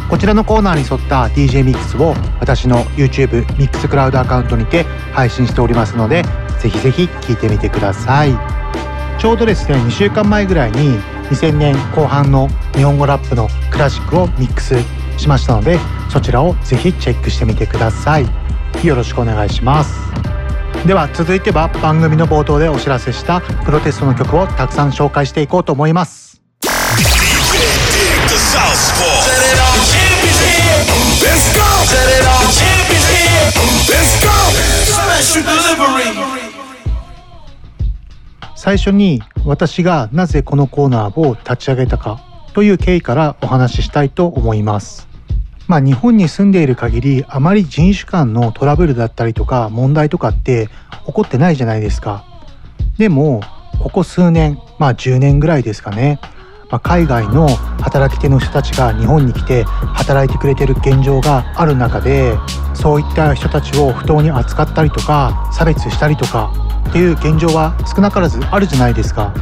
[0.09, 4.83] こちらのコーナーに沿った DJ ミックスを私の YouTube ミックスクラウドアカウントにて
[5.13, 6.23] 配信しておりますので
[6.59, 8.37] ぜひぜひ聴いてみてください。
[9.17, 10.99] ちょうどですね2週間前ぐらいに
[11.29, 14.75] 2000年後半の日本語ラップのクラシックをミックス
[15.17, 15.79] しましたので
[16.09, 18.25] そちらをぜひチェックしてみてください。
[18.85, 19.97] よろしくお願いします。
[20.85, 26.26] では続いては番組の冒頭でお知らせしたプロテストの曲をたくさん紹介していこうと思います。
[31.87, 31.95] Let's go.
[31.95, 32.43] Set it off.
[32.51, 33.47] Champions here.
[33.87, 34.27] Let's go.
[34.83, 36.11] Special delivery.
[38.55, 42.19] 最初に私がなぜこのコーナーを立ち上げたか
[42.53, 45.07] という経緯からお話ししたいと思います。
[45.67, 50.69] まあ日本に住んでいる限りあまり人種間のトラブルだったりとか問題とかって
[51.05, 52.25] 起こってないじゃないですか。
[52.97, 53.41] でも
[53.79, 56.19] ここ数年まあ10年ぐらいですかね、
[56.69, 57.47] まあ、海外の
[57.81, 62.37] 働き手の人たちが日本に来て働いてくれてる現状がある中で
[62.73, 66.51] そういった人たちを不当に扱ったりとか差別したりとか
[66.89, 69.33] っていう現状は少なからずあるじゃないですか。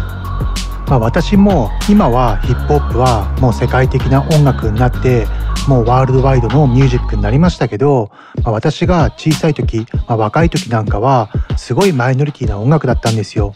[0.87, 5.25] まあ、私も今はヒップホップはもう世界的な音楽になって
[5.67, 8.11] もうワールドワイドのミュージックになりましたけど、
[8.43, 13.55] まあ、私が小さい時、まあ、若い時なんかはすごいマイノリティな音楽だったんですよ。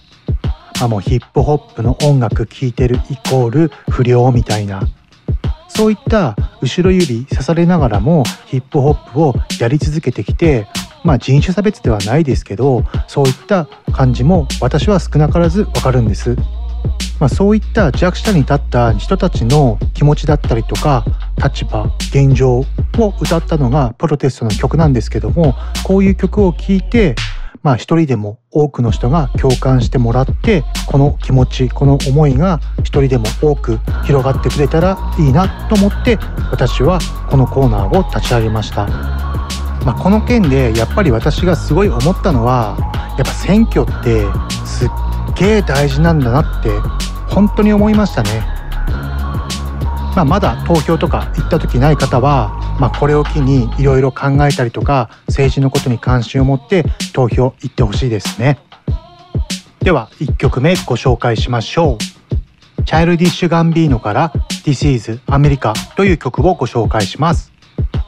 [0.85, 4.81] あ、もうヒップホップの音楽聴いてるイコール不良みたいな
[5.69, 10.67] そういった後ろ指刺されながらもヒップホップをやり続けてきて
[11.03, 16.35] まあ人種差別ではないですけどそういった感じも私は少なからずわかるんです。
[17.19, 21.03] まあ、そういった弱者に立った人たちの気持ちだったりとか
[21.37, 22.65] 立場現状を
[23.21, 27.15] 歌ったのがプロテストの曲なんですけどもこういう曲を聴いて
[27.61, 36.17] まあ一人でも多くの人が共感してもらってこの気持ちこの思いが一人でも多く広がってくれたらいいなと思って
[36.51, 36.99] 私は
[37.29, 38.87] このコーナーを立ち上げました。
[39.85, 42.77] まあ、この件でやっぱり私がすごい思ったのは
[43.17, 44.25] やっぱ選挙って
[44.65, 44.89] すっ
[45.37, 46.69] げえ大事なんだなって
[47.29, 48.59] 本当に思いましたね。
[50.15, 58.59] まあ、まだ投票とか行った時ない方は、まあ、これを機にいろいろ考えたりとか政治のことに関心を持って投票行ってほしいですね。
[59.81, 62.83] では1曲目ご紹介しましょう。
[62.83, 64.33] チャイルディッシュ・ガンビーノから
[64.65, 67.51] 「This is America」という曲をご紹介します。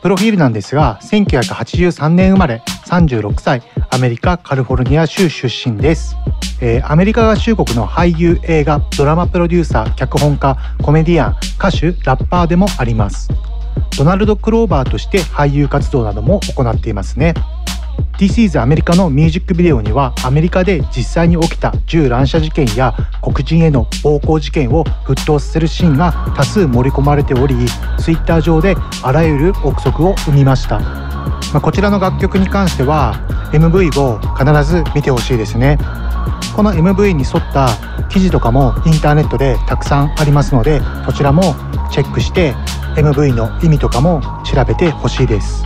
[0.01, 3.61] プロフィールなんですが1983年生まれ36歳
[3.91, 6.15] アメリカカリフォルニア州出身です、
[6.59, 13.30] えー、アメリカ合衆国の俳優映画ドラマプロデューサー脚本家コメディアン歌手ラッパーでもあります。
[13.97, 17.34] ドナルド・クローバーとして俳優活動なども行っていますね。
[18.17, 27.55] This is アメリカのミュージックビデオにはアメリカで実際に起きた銃乱射事件や黒人への暴行事件を沸騰させるシーンが多数盛り込まれており
[27.99, 33.15] Twitter 上であらゆる憶測を生みました、まあ、こちらの楽曲に関しては
[33.53, 35.78] MV を必ず見てほしいですね。
[36.55, 37.69] この MV に沿った
[38.09, 41.55] 記事とかもインターネットでたくさんありますのでそちらも
[41.91, 42.53] チェックして
[42.96, 45.64] MV の意味とかも調べてほしいです。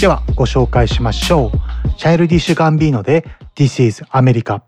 [0.00, 1.88] ではご紹介しましょう。
[1.98, 3.24] チャイルディッシュ・ガンビーノで
[3.54, 4.62] This is America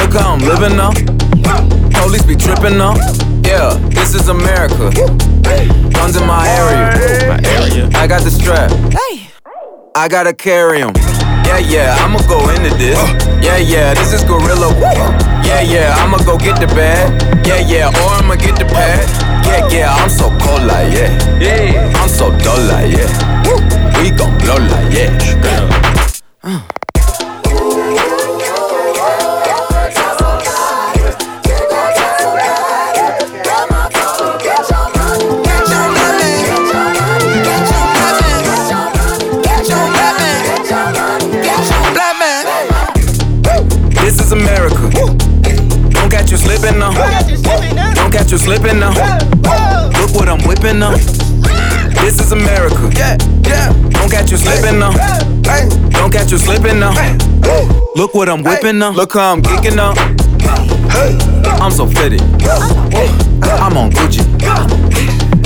[0.00, 0.92] Look how I'm living now.
[2.00, 2.94] Police be tripping now.
[3.44, 4.90] Yeah, this is America.
[5.92, 7.28] Guns in my area.
[7.28, 7.88] My area.
[7.94, 8.70] I got the strap.
[8.92, 9.28] Hey.
[9.94, 10.92] I gotta carry 'em.
[11.44, 12.98] Yeah, yeah, I'ma go into this.
[13.44, 14.72] Yeah, yeah, this is Gorilla.
[15.44, 17.12] Yeah, yeah, I'ma go get the bag.
[17.46, 19.04] Yeah, yeah, or I'ma get the pad.
[19.44, 21.10] Yeah, yeah, I'm so cold like yeah.
[21.38, 23.10] Yeah, I'm so dull like yeah.
[24.00, 25.10] We gon' blow like yeah.
[26.42, 26.60] Uh.
[48.42, 48.90] Slipping now.
[50.00, 50.96] Look what I'm whipping now.
[52.02, 52.90] This is America.
[52.96, 53.16] Yeah,
[53.46, 53.72] yeah.
[53.90, 54.92] Don't catch you slipping now.
[55.90, 56.92] Don't catch you slipping now.
[57.94, 58.90] Look what I'm whipping now.
[58.90, 59.94] Look how I'm geeking now.
[61.62, 62.20] I'm so fitted.
[63.62, 64.22] I'm on Gucci.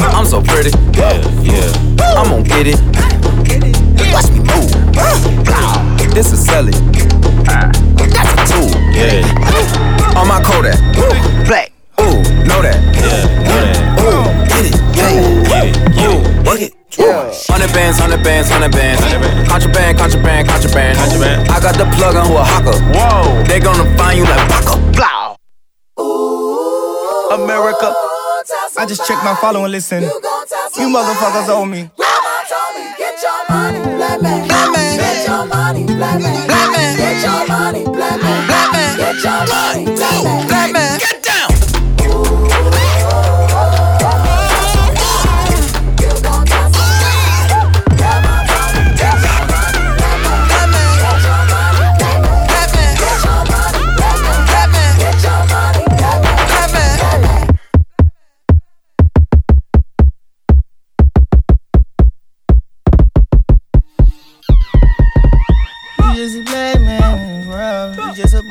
[0.01, 0.71] I'm so pretty.
[0.97, 2.17] Yeah, yeah.
[2.17, 2.81] I'm gonna get it.
[4.13, 4.73] Watch me move.
[6.15, 6.73] This is selling.
[7.45, 8.71] That's a tool.
[8.93, 9.47] Yeah
[10.17, 10.79] on my Kodak.
[11.47, 11.76] Black.
[12.17, 12.81] Ooh, know that.
[12.97, 13.77] Yeah, know that.
[14.01, 14.77] Ooh, get it.
[14.97, 15.77] Get it.
[15.93, 16.47] Get it.
[16.47, 16.73] Work it.
[16.97, 17.29] Yeah.
[17.53, 19.05] Hundred bands, hundred bands, hundred bands.
[19.49, 20.97] Contraband, contraband, contraband.
[20.97, 21.49] contraband.
[21.51, 22.73] I got the plug on who a hawker.
[22.97, 23.45] Whoa.
[23.45, 24.81] They gonna find you like Baka.
[24.97, 25.37] Blow.
[27.37, 27.93] America.
[28.79, 30.03] I just checked my follow and listen.
[30.03, 31.91] You motherfuckers owe me.
[32.97, 34.49] Get your money, black man.
[34.49, 34.97] Black man.
[34.97, 36.47] Get your money, black man.
[36.47, 36.97] Black man.
[36.97, 38.47] Get your money, black man.
[38.47, 38.97] Black man.
[38.97, 40.56] Get your money, black man.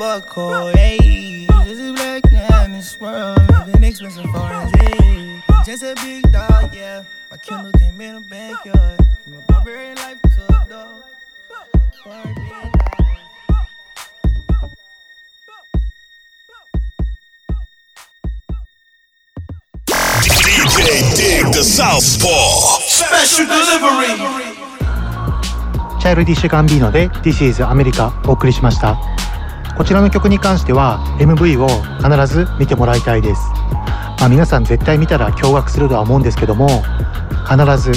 [0.05, 1.47] buck hole, hey.
[1.65, 5.41] Just a black man in this world, living expensive foreign hey.
[5.65, 7.03] Just a big dog, yeah.
[7.31, 8.99] My Kindle came in the backyard.
[9.23, 11.03] From a barbarian life to a dog.
[20.23, 22.79] DJ Dig the Southpaw.
[22.81, 24.61] Special delivery.
[26.01, 28.97] チャイルディッシュ・ガンビーノで This is America お送りしました
[29.76, 31.68] こちらの曲に関しては MV を
[32.02, 33.42] 必ず見てもらいたいです。
[34.18, 36.66] まあ、皆さん絶対見たら驚愕するとは思うんですけども
[37.44, 37.92] 必ず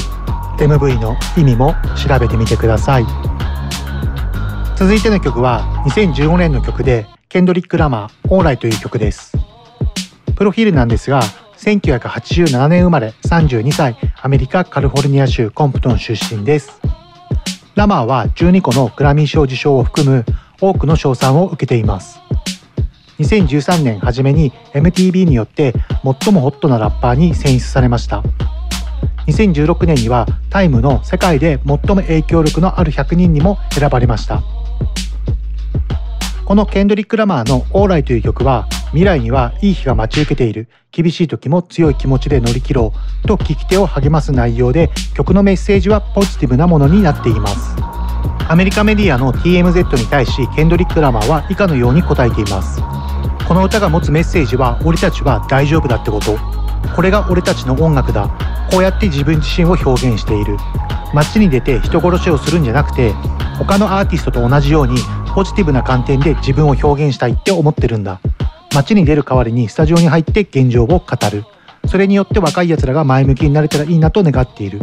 [0.58, 3.06] MV の意味も調べてみてください。
[4.76, 9.38] 続いての曲は2015年の曲でケンドリック・ラマー「オーライ」という曲です。
[10.36, 11.22] プロフィールなんですが
[11.58, 16.82] 1987年生まれ32歳アメリカカリフォルニア州コンプトン出身です。
[17.76, 20.26] ラマーは12個のグラミー賞受賞を含む
[20.62, 22.20] 多くの賞賛を受けています。
[23.20, 25.74] 2013年初めに MTV によって
[26.24, 28.24] 最もホットなラッパーに選出されました。
[29.28, 34.42] 2016年にはタイムの世界で最も影響力のある100人にも選ばれました。
[36.46, 42.92] このケンドリック・ラマーの「オーライ」という曲は未来にはいい日が待ち受けている厳しい時も強い気持ちで乗り切ろ
[43.24, 47.99] うと聞き手を励ます内容で曲のメッセージはポジティブなものになっています。
[48.48, 52.82] アメリカメディアの TMZ に対しケンドリック・ラマーは以下のように答えています。
[53.48, 56.38] この歌が持つメッセージは俺たちは大丈夫だってこと。
[56.96, 58.30] これが俺たちの音楽だ。
[58.72, 60.58] こうやって自分自身を表現している。
[61.14, 63.14] 街に出て人殺しをするんじゃなくて
[63.58, 64.98] 他のアーティストと同じように
[65.34, 68.20] ポジティブな観点で自分を表現したいって思ってるんだ。
[68.74, 71.46] 街に出る代わりにスタジオに入って現状を語る。
[71.88, 74.82] それによって若い奴らが前向きになれたらいいなと願っている。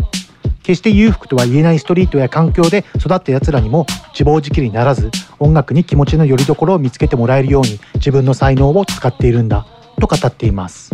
[0.67, 9.64] 決して裕福とは言えないストリートや環境で育った奴らにも自暴自棄にならず音楽に気持ちの拠り所を見つけてもらえるように自分の才能を使っているんだ
[10.01, 10.91] と語っています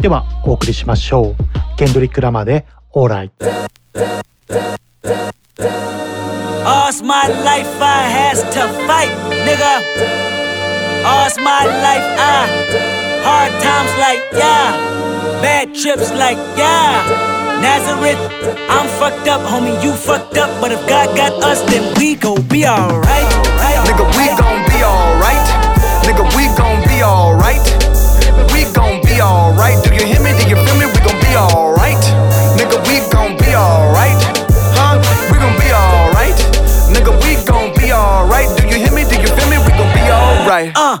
[0.00, 3.32] ではお送りしましょうケンドリック・ラマーで「オーライ」
[6.64, 9.12] All's my life I has to fight,
[9.44, 9.82] nigga.
[11.04, 12.48] All's my life I
[13.22, 17.33] hard times like yeah, bad trips like yeah.
[17.64, 18.20] Nazareth,
[18.68, 19.82] I'm fucked up, homie.
[19.82, 23.30] You fucked up, but if God got us, then we gon' be alright.
[23.88, 25.40] Nigga, we gon' be alright.
[26.04, 27.64] Nigga, we gon' be alright.
[28.52, 29.82] We gon' be alright.
[29.82, 30.36] Do you hear me?
[30.36, 30.84] Do you feel me?
[30.92, 32.04] We gon' be alright.
[32.60, 34.20] Nigga, we gon' be alright.
[34.76, 35.00] Huh?
[35.32, 36.36] We gon' be alright.
[36.92, 38.52] Nigga, we gon' be alright.
[38.60, 39.08] Do you hear me?
[39.08, 39.56] Do you feel me?
[39.56, 40.72] We gon' be alright.
[40.76, 41.00] Uh,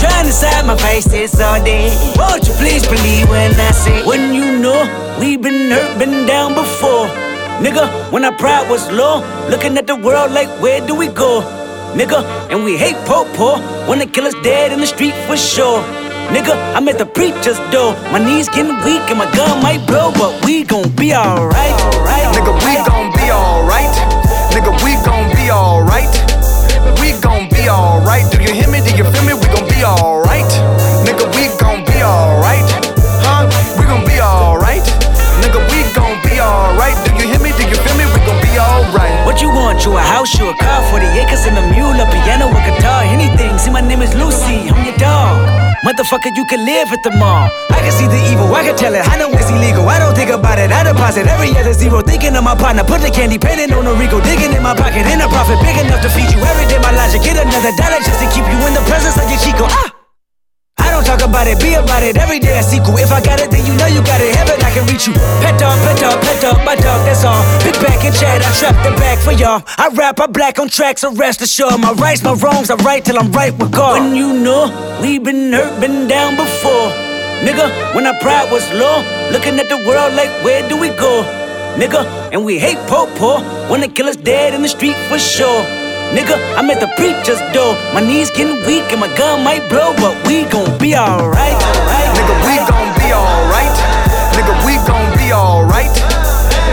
[0.00, 1.90] Trying to side my faces all day.
[2.16, 4.80] Won't you please believe when I say, when you know
[5.20, 7.06] we've been hurt, been down before.
[7.60, 9.20] Nigga, when our pride was low,
[9.50, 11.42] looking at the world like, where do we go?
[11.92, 13.58] Nigga, and we hate po po
[13.88, 15.82] when the killer's dead in the street for sure.
[16.30, 17.92] Nigga, I'm at the preacher's door.
[18.14, 21.74] My knees getting weak and my gun might blow, but we gon' be alright.
[22.32, 23.92] Nigga, we gon' be alright.
[24.54, 26.12] Nigga, we gon' be alright.
[27.02, 28.30] We gon' be alright.
[28.30, 28.78] Do you hear me?
[28.80, 29.34] Do you feel me?
[29.34, 30.50] We gon' alright.
[31.04, 32.68] Nigga, we gon' be alright.
[33.24, 33.48] Huh?
[33.78, 34.84] We gon' be alright.
[35.42, 36.96] Nigga, we gon' be alright.
[37.04, 37.50] Do you hear me?
[37.56, 38.04] Do you feel me?
[38.12, 39.24] We gon' be alright.
[39.24, 39.84] What you want?
[39.84, 42.29] You a house, you a car, 40 acres and a mule, a guitar,
[43.20, 43.58] anything.
[43.58, 45.36] See, my name is Lucy, I'm your dog.
[45.84, 47.48] Motherfucker, you can live at the mall.
[47.72, 49.04] I can see the evil, I can tell it.
[49.04, 49.88] I know it's illegal.
[49.88, 50.70] I don't think about it.
[50.72, 52.02] I deposit every other zero.
[52.02, 54.20] Thinking of my partner, put the candy painting on a Rico.
[54.20, 56.80] Digging in my pocket, in a profit big enough to feed you every day.
[56.84, 59.64] My logic, get another dollar just to keep you in the presence of your Chico.
[59.68, 59.99] Ah!
[60.80, 62.16] I don't talk about it, be about it.
[62.16, 62.96] Every day I sequel.
[62.96, 64.34] If I got it, then you know you got it.
[64.34, 65.14] Heaven, I can reach you.
[65.44, 67.42] Pet dog, pet dog, pet dog, my dog, that's all.
[67.60, 69.62] Pick back and chat, I trap the back for y'all.
[69.78, 71.80] I rap, I black on tracks, so rest assured.
[71.80, 74.00] My rights, my wrongs, I right till I'm right with God.
[74.00, 74.68] When you know
[75.00, 76.88] we been hurt, been down before.
[77.44, 79.00] Nigga, when our pride was low,
[79.32, 81.24] looking at the world like, where do we go?
[81.76, 85.79] Nigga, and we hate po po when the killer's dead in the street for sure.
[86.10, 87.78] Nigga, I'm at the preacher's door.
[87.94, 91.54] My knees getting weak and my gun might blow, but we gon' be alright.
[91.54, 93.70] Nigga, we gon' be alright.
[94.34, 95.94] Nigga, we gon' be alright.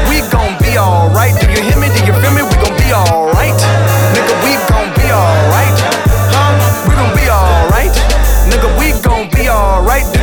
[0.10, 1.38] We gon' be alright.
[1.38, 1.86] Do you hear me?
[1.94, 2.42] Do you feel me?
[2.42, 3.54] We gon' be alright.
[4.18, 5.78] Nigga, we gon' be alright.
[6.34, 6.58] Huh?
[6.90, 7.94] We gon' be alright.
[8.50, 10.17] Nigga, we gon' be alright.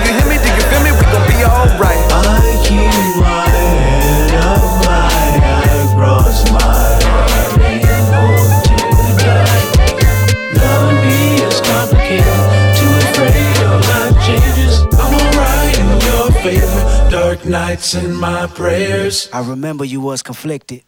[17.75, 19.29] Nights and my prayers.
[19.33, 20.83] I remember you was conflicted.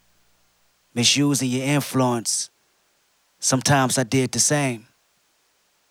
[0.95, 2.49] misusing your influence.
[3.41, 4.87] Sometimes I did the same,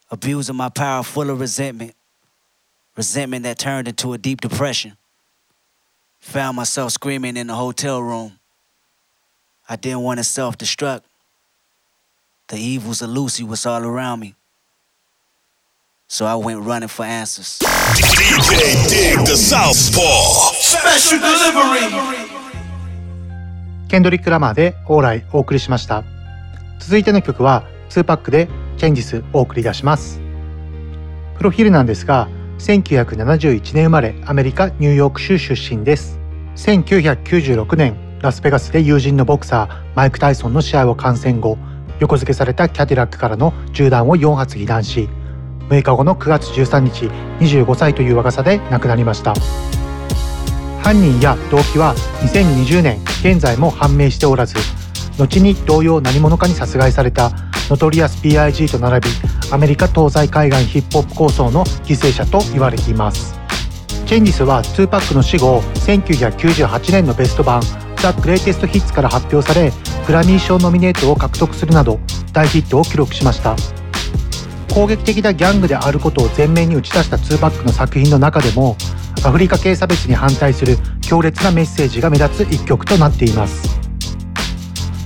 [0.10, 1.94] abusing my power full of resentment,
[2.96, 4.98] resentment that turned into a deep depression.
[6.20, 8.40] Found myself screaming in the hotel room.
[9.70, 11.02] I didn't want to self destruct.
[12.48, 14.36] The evils of Lucy was all around me.
[16.08, 17.60] So I went running for answers.
[17.60, 20.65] DJ Dig the Southpaw.
[20.76, 21.88] Special delivery.
[23.88, 26.04] ケンドリック・ラマーで「オーライ」お送りしました。
[26.80, 30.20] 続いての曲は2パックで「チェンジス」お送り出します。
[31.38, 32.28] プロフィールなんですが
[32.60, 36.20] 1971年生まれアメリカ・ニューヨーク州出身です。
[36.58, 41.58] 1996年ラスベガスで友人のボクサーマイク・タイソンの試合を観戦後
[42.00, 45.08] 横付けされたキャディラックからの銃弾を4発被弾し
[45.70, 47.10] 6日後の9月13日
[47.40, 49.34] 25歳という若さで亡くなりました。
[50.86, 51.96] 犯人や動機は
[52.32, 54.54] 2020年現在も判明しておらず
[55.18, 57.32] 後に同様何者かに殺害された
[57.72, 59.08] ノトリアス PIG と並び
[59.52, 63.34] アメリカ東西海岸ヒップホップ抗争の犠牲者と言われています。
[64.06, 67.64] チェンジスは2パックの死後1998年のベスト版
[67.98, 69.74] ザ・グレイテストヒッツから発表され
[70.06, 72.00] グラミー賞ノミネートを獲得するなど
[72.32, 73.56] 大ヒットを記録しました。
[74.72, 78.78] 攻撃的なギャングであることを前面に打ち出した2パックの作品の中でも
[79.24, 83.80] アフリカ系差別に反対する強烈なメッセージが目立つ一曲となっています。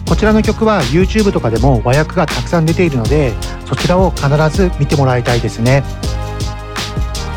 [0.07, 3.31] こちらの曲は YouTube とかでも和訳がたくさん出ているので
[3.67, 5.83] そちらを必ず見てもらいたいですね。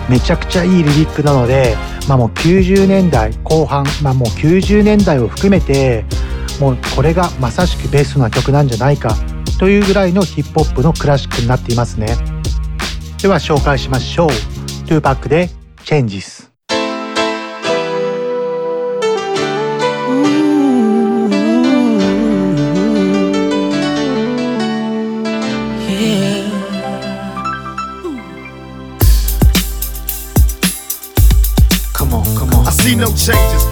[0.08, 1.76] めちゃくちゃいいリリックなので、
[2.08, 6.04] まあ、もう90年代後半、まあ、もう90年代を含めて
[6.60, 9.16] もうこれがまさしくベストな曲なんじゃないか
[9.58, 12.06] というぐらいのヒップホップのクラシックになっていますね。
[13.20, 14.28] では紹介しましょう。
[14.86, 15.50] 2パックで
[15.84, 16.50] 「チェンジス」
[32.82, 33.71] see no changes.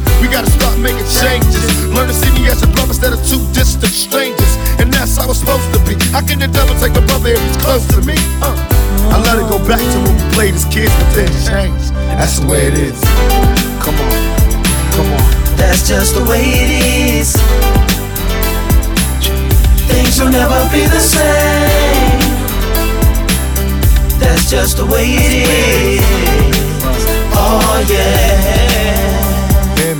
[0.21, 1.65] We gotta start making changes.
[1.89, 4.53] Learn to see me as a brother instead of two distant strangers.
[4.79, 5.97] And that's how it's supposed to be.
[6.13, 8.15] How can the devil take a brother if he's close to me?
[8.41, 8.53] Uh.
[9.09, 11.91] I let it go back to when we played as kids, but then changed.
[12.15, 13.01] That's the way it is.
[13.81, 14.19] Come on,
[14.93, 15.57] come on.
[15.57, 16.71] That's just the way it
[17.19, 17.33] is.
[19.89, 22.21] Things will never be the same.
[24.19, 26.01] That's just the way it is.
[27.33, 28.70] Oh yeah.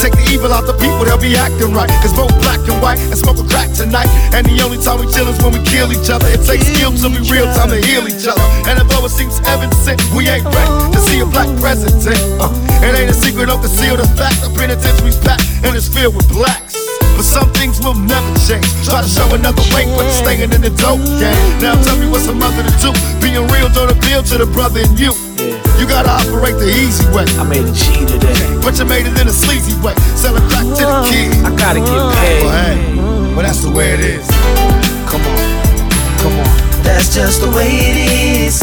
[0.00, 1.92] Take the evil out the people, they'll be acting right.
[2.00, 4.08] Cause both black and white and smoke a crack tonight.
[4.32, 6.24] And the only time we chill is when we kill each other.
[6.32, 8.40] It takes skill to be real time to heal each other.
[8.64, 12.00] And although it seems heaven sent, we ain't ready to see a black president.
[12.40, 12.48] Uh,
[12.80, 14.40] it ain't a secret, don't conceal the fact.
[14.40, 16.80] The penitentiary's packed and it's filled with blacks.
[17.12, 18.64] But some things will never change.
[18.88, 21.44] Try to show another way, but staying in the dope game.
[21.60, 22.88] Now tell me what's a mother to do.
[23.20, 25.12] Being real don't appeal to the brother in you.
[25.80, 27.24] You gotta operate the easy way.
[27.40, 28.36] I made a G today.
[28.60, 29.94] But you made it in a sleazy way.
[30.14, 31.32] Sell it back to the kid.
[31.42, 31.88] I gotta get
[32.20, 32.44] paid.
[32.44, 34.28] Well, hey, well, that's the way it is.
[35.08, 35.40] Come on,
[36.20, 36.84] come on.
[36.84, 37.96] That's just the way it
[38.44, 38.60] is.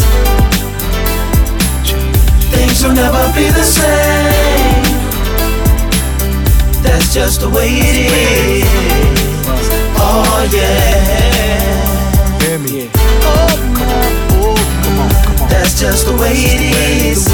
[2.54, 4.86] Things will never be the same.
[6.84, 8.70] That's just the way it is.
[9.98, 11.27] Oh yeah.
[15.68, 17.28] That's just the way it is.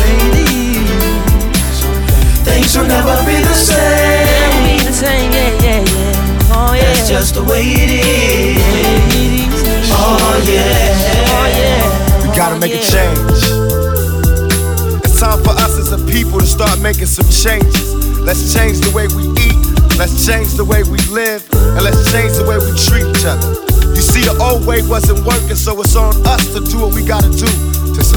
[2.42, 4.58] Things will never be the same.
[4.66, 6.50] Be the same, yeah, yeah, yeah.
[6.50, 6.82] Oh yeah.
[6.82, 8.58] That's just the way it is.
[9.94, 11.30] Oh yeah.
[11.30, 12.26] Oh yeah.
[12.26, 13.22] We gotta make a change.
[15.06, 17.94] It's time for us as a people to start making some changes.
[18.18, 19.62] Let's change the way we eat.
[20.00, 21.46] Let's change the way we live.
[21.54, 23.54] And let's change the way we treat each other.
[23.94, 27.06] You see, the old way wasn't working, so it's on us to do what we
[27.06, 28.03] gotta do to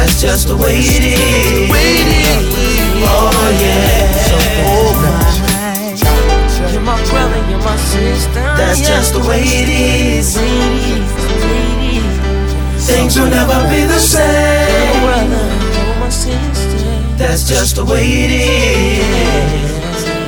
[0.00, 1.68] That's just the way it is.
[3.04, 3.28] Oh
[3.60, 4.32] yeah.
[6.72, 8.40] You're my brother, you're my sister.
[8.56, 10.38] That's just the way it is.
[12.86, 15.30] Things will never be the same.
[17.18, 19.04] That's just the way it is.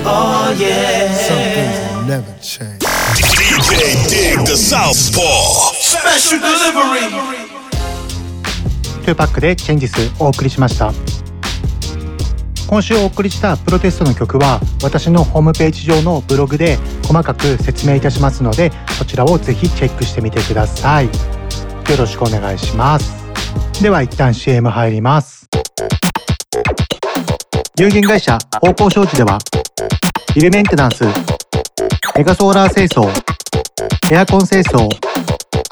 [0.05, 1.15] Oh yeah.
[1.17, 2.83] Some things will never change.
[3.17, 5.73] DJ Dig the Southpaw.
[5.81, 7.52] Special delivery.
[9.03, 10.93] 2パックでチェンジスお送りしました。
[12.69, 21.07] 今週お送りしたプロテストの曲は私のホームページ上のブログで細かく説明いたしますのでそちらをぜひチェックしてみてください。
[21.07, 21.11] よ
[21.99, 23.13] ろしくお願いします。
[23.83, 25.49] では一旦 CM 入ります。
[27.79, 29.39] 有限会社方向商事では
[30.35, 31.05] ビルメンテナンス
[32.17, 33.11] メガソーラー清掃
[34.11, 34.89] エアコン清掃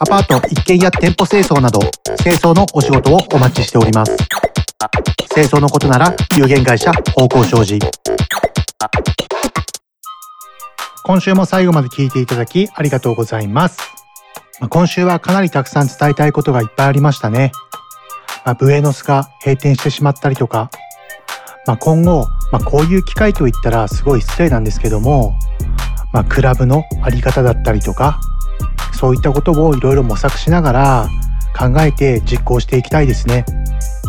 [0.03, 1.78] アパート一軒や店舗清掃など
[2.22, 4.16] 清掃のお仕事をお待ちしております。
[5.34, 7.78] 清掃のことなら有限会社方向商事。
[11.05, 13.78] 今週も最後まで聞いていただきありがとうございます。
[14.59, 17.53] まあ今週はかなりたくさん伝えたいことがいっぱいありましたね、
[18.46, 20.70] まあ、ブエノスが閉店してしまったりとか、
[21.66, 25.38] まあ、今後、まあ、こういう機会といったらすごい失礼なんですけども、
[26.14, 28.18] まあ、クラブのあり方だったりとか
[29.01, 31.09] そういったことをいろいろ模索しながら
[31.59, 33.46] 考えて実行していきたいですね。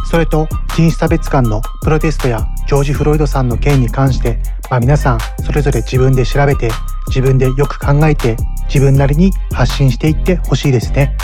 [0.09, 4.39] それと人種差別間のプロテストやジョージ・フロイドさんの件に関して、
[4.69, 6.69] まあ、皆さんそれぞれ自分で調べて
[7.07, 8.35] 自分でよく考えて
[8.65, 11.15] 自分なりに発信していってほしいですね。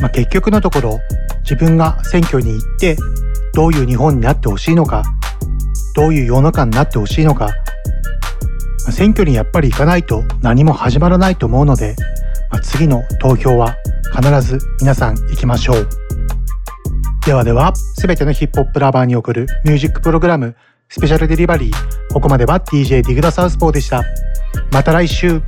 [0.00, 1.00] まあ、結局のところ
[1.42, 2.96] 自分が選挙に行って
[3.54, 5.02] どういう日本になってほしいのか
[5.96, 7.50] どういう世の中になってほしいのか、
[8.92, 11.96] 選挙にやっぱり行かないと何も始まらないと思うので、
[12.50, 13.76] まあ次の投票は
[14.14, 15.88] 必ず皆さん行きましょう。
[17.26, 20.54] ではでは、すべてのヒップホップラバーに送るミュージックプログラム、
[20.90, 22.12] スペシャルデリバリー。
[22.12, 24.04] ここまでは DJ ディグダサウスポーでした。
[24.70, 25.40] また来週。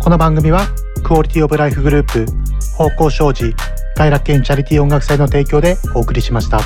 [0.00, 0.66] この番組は、
[1.04, 2.26] クオリティオブライフグループ、
[2.76, 3.54] 方向障子、
[3.94, 6.60] 快楽園チャリティー音楽祭の提供でお送りしました。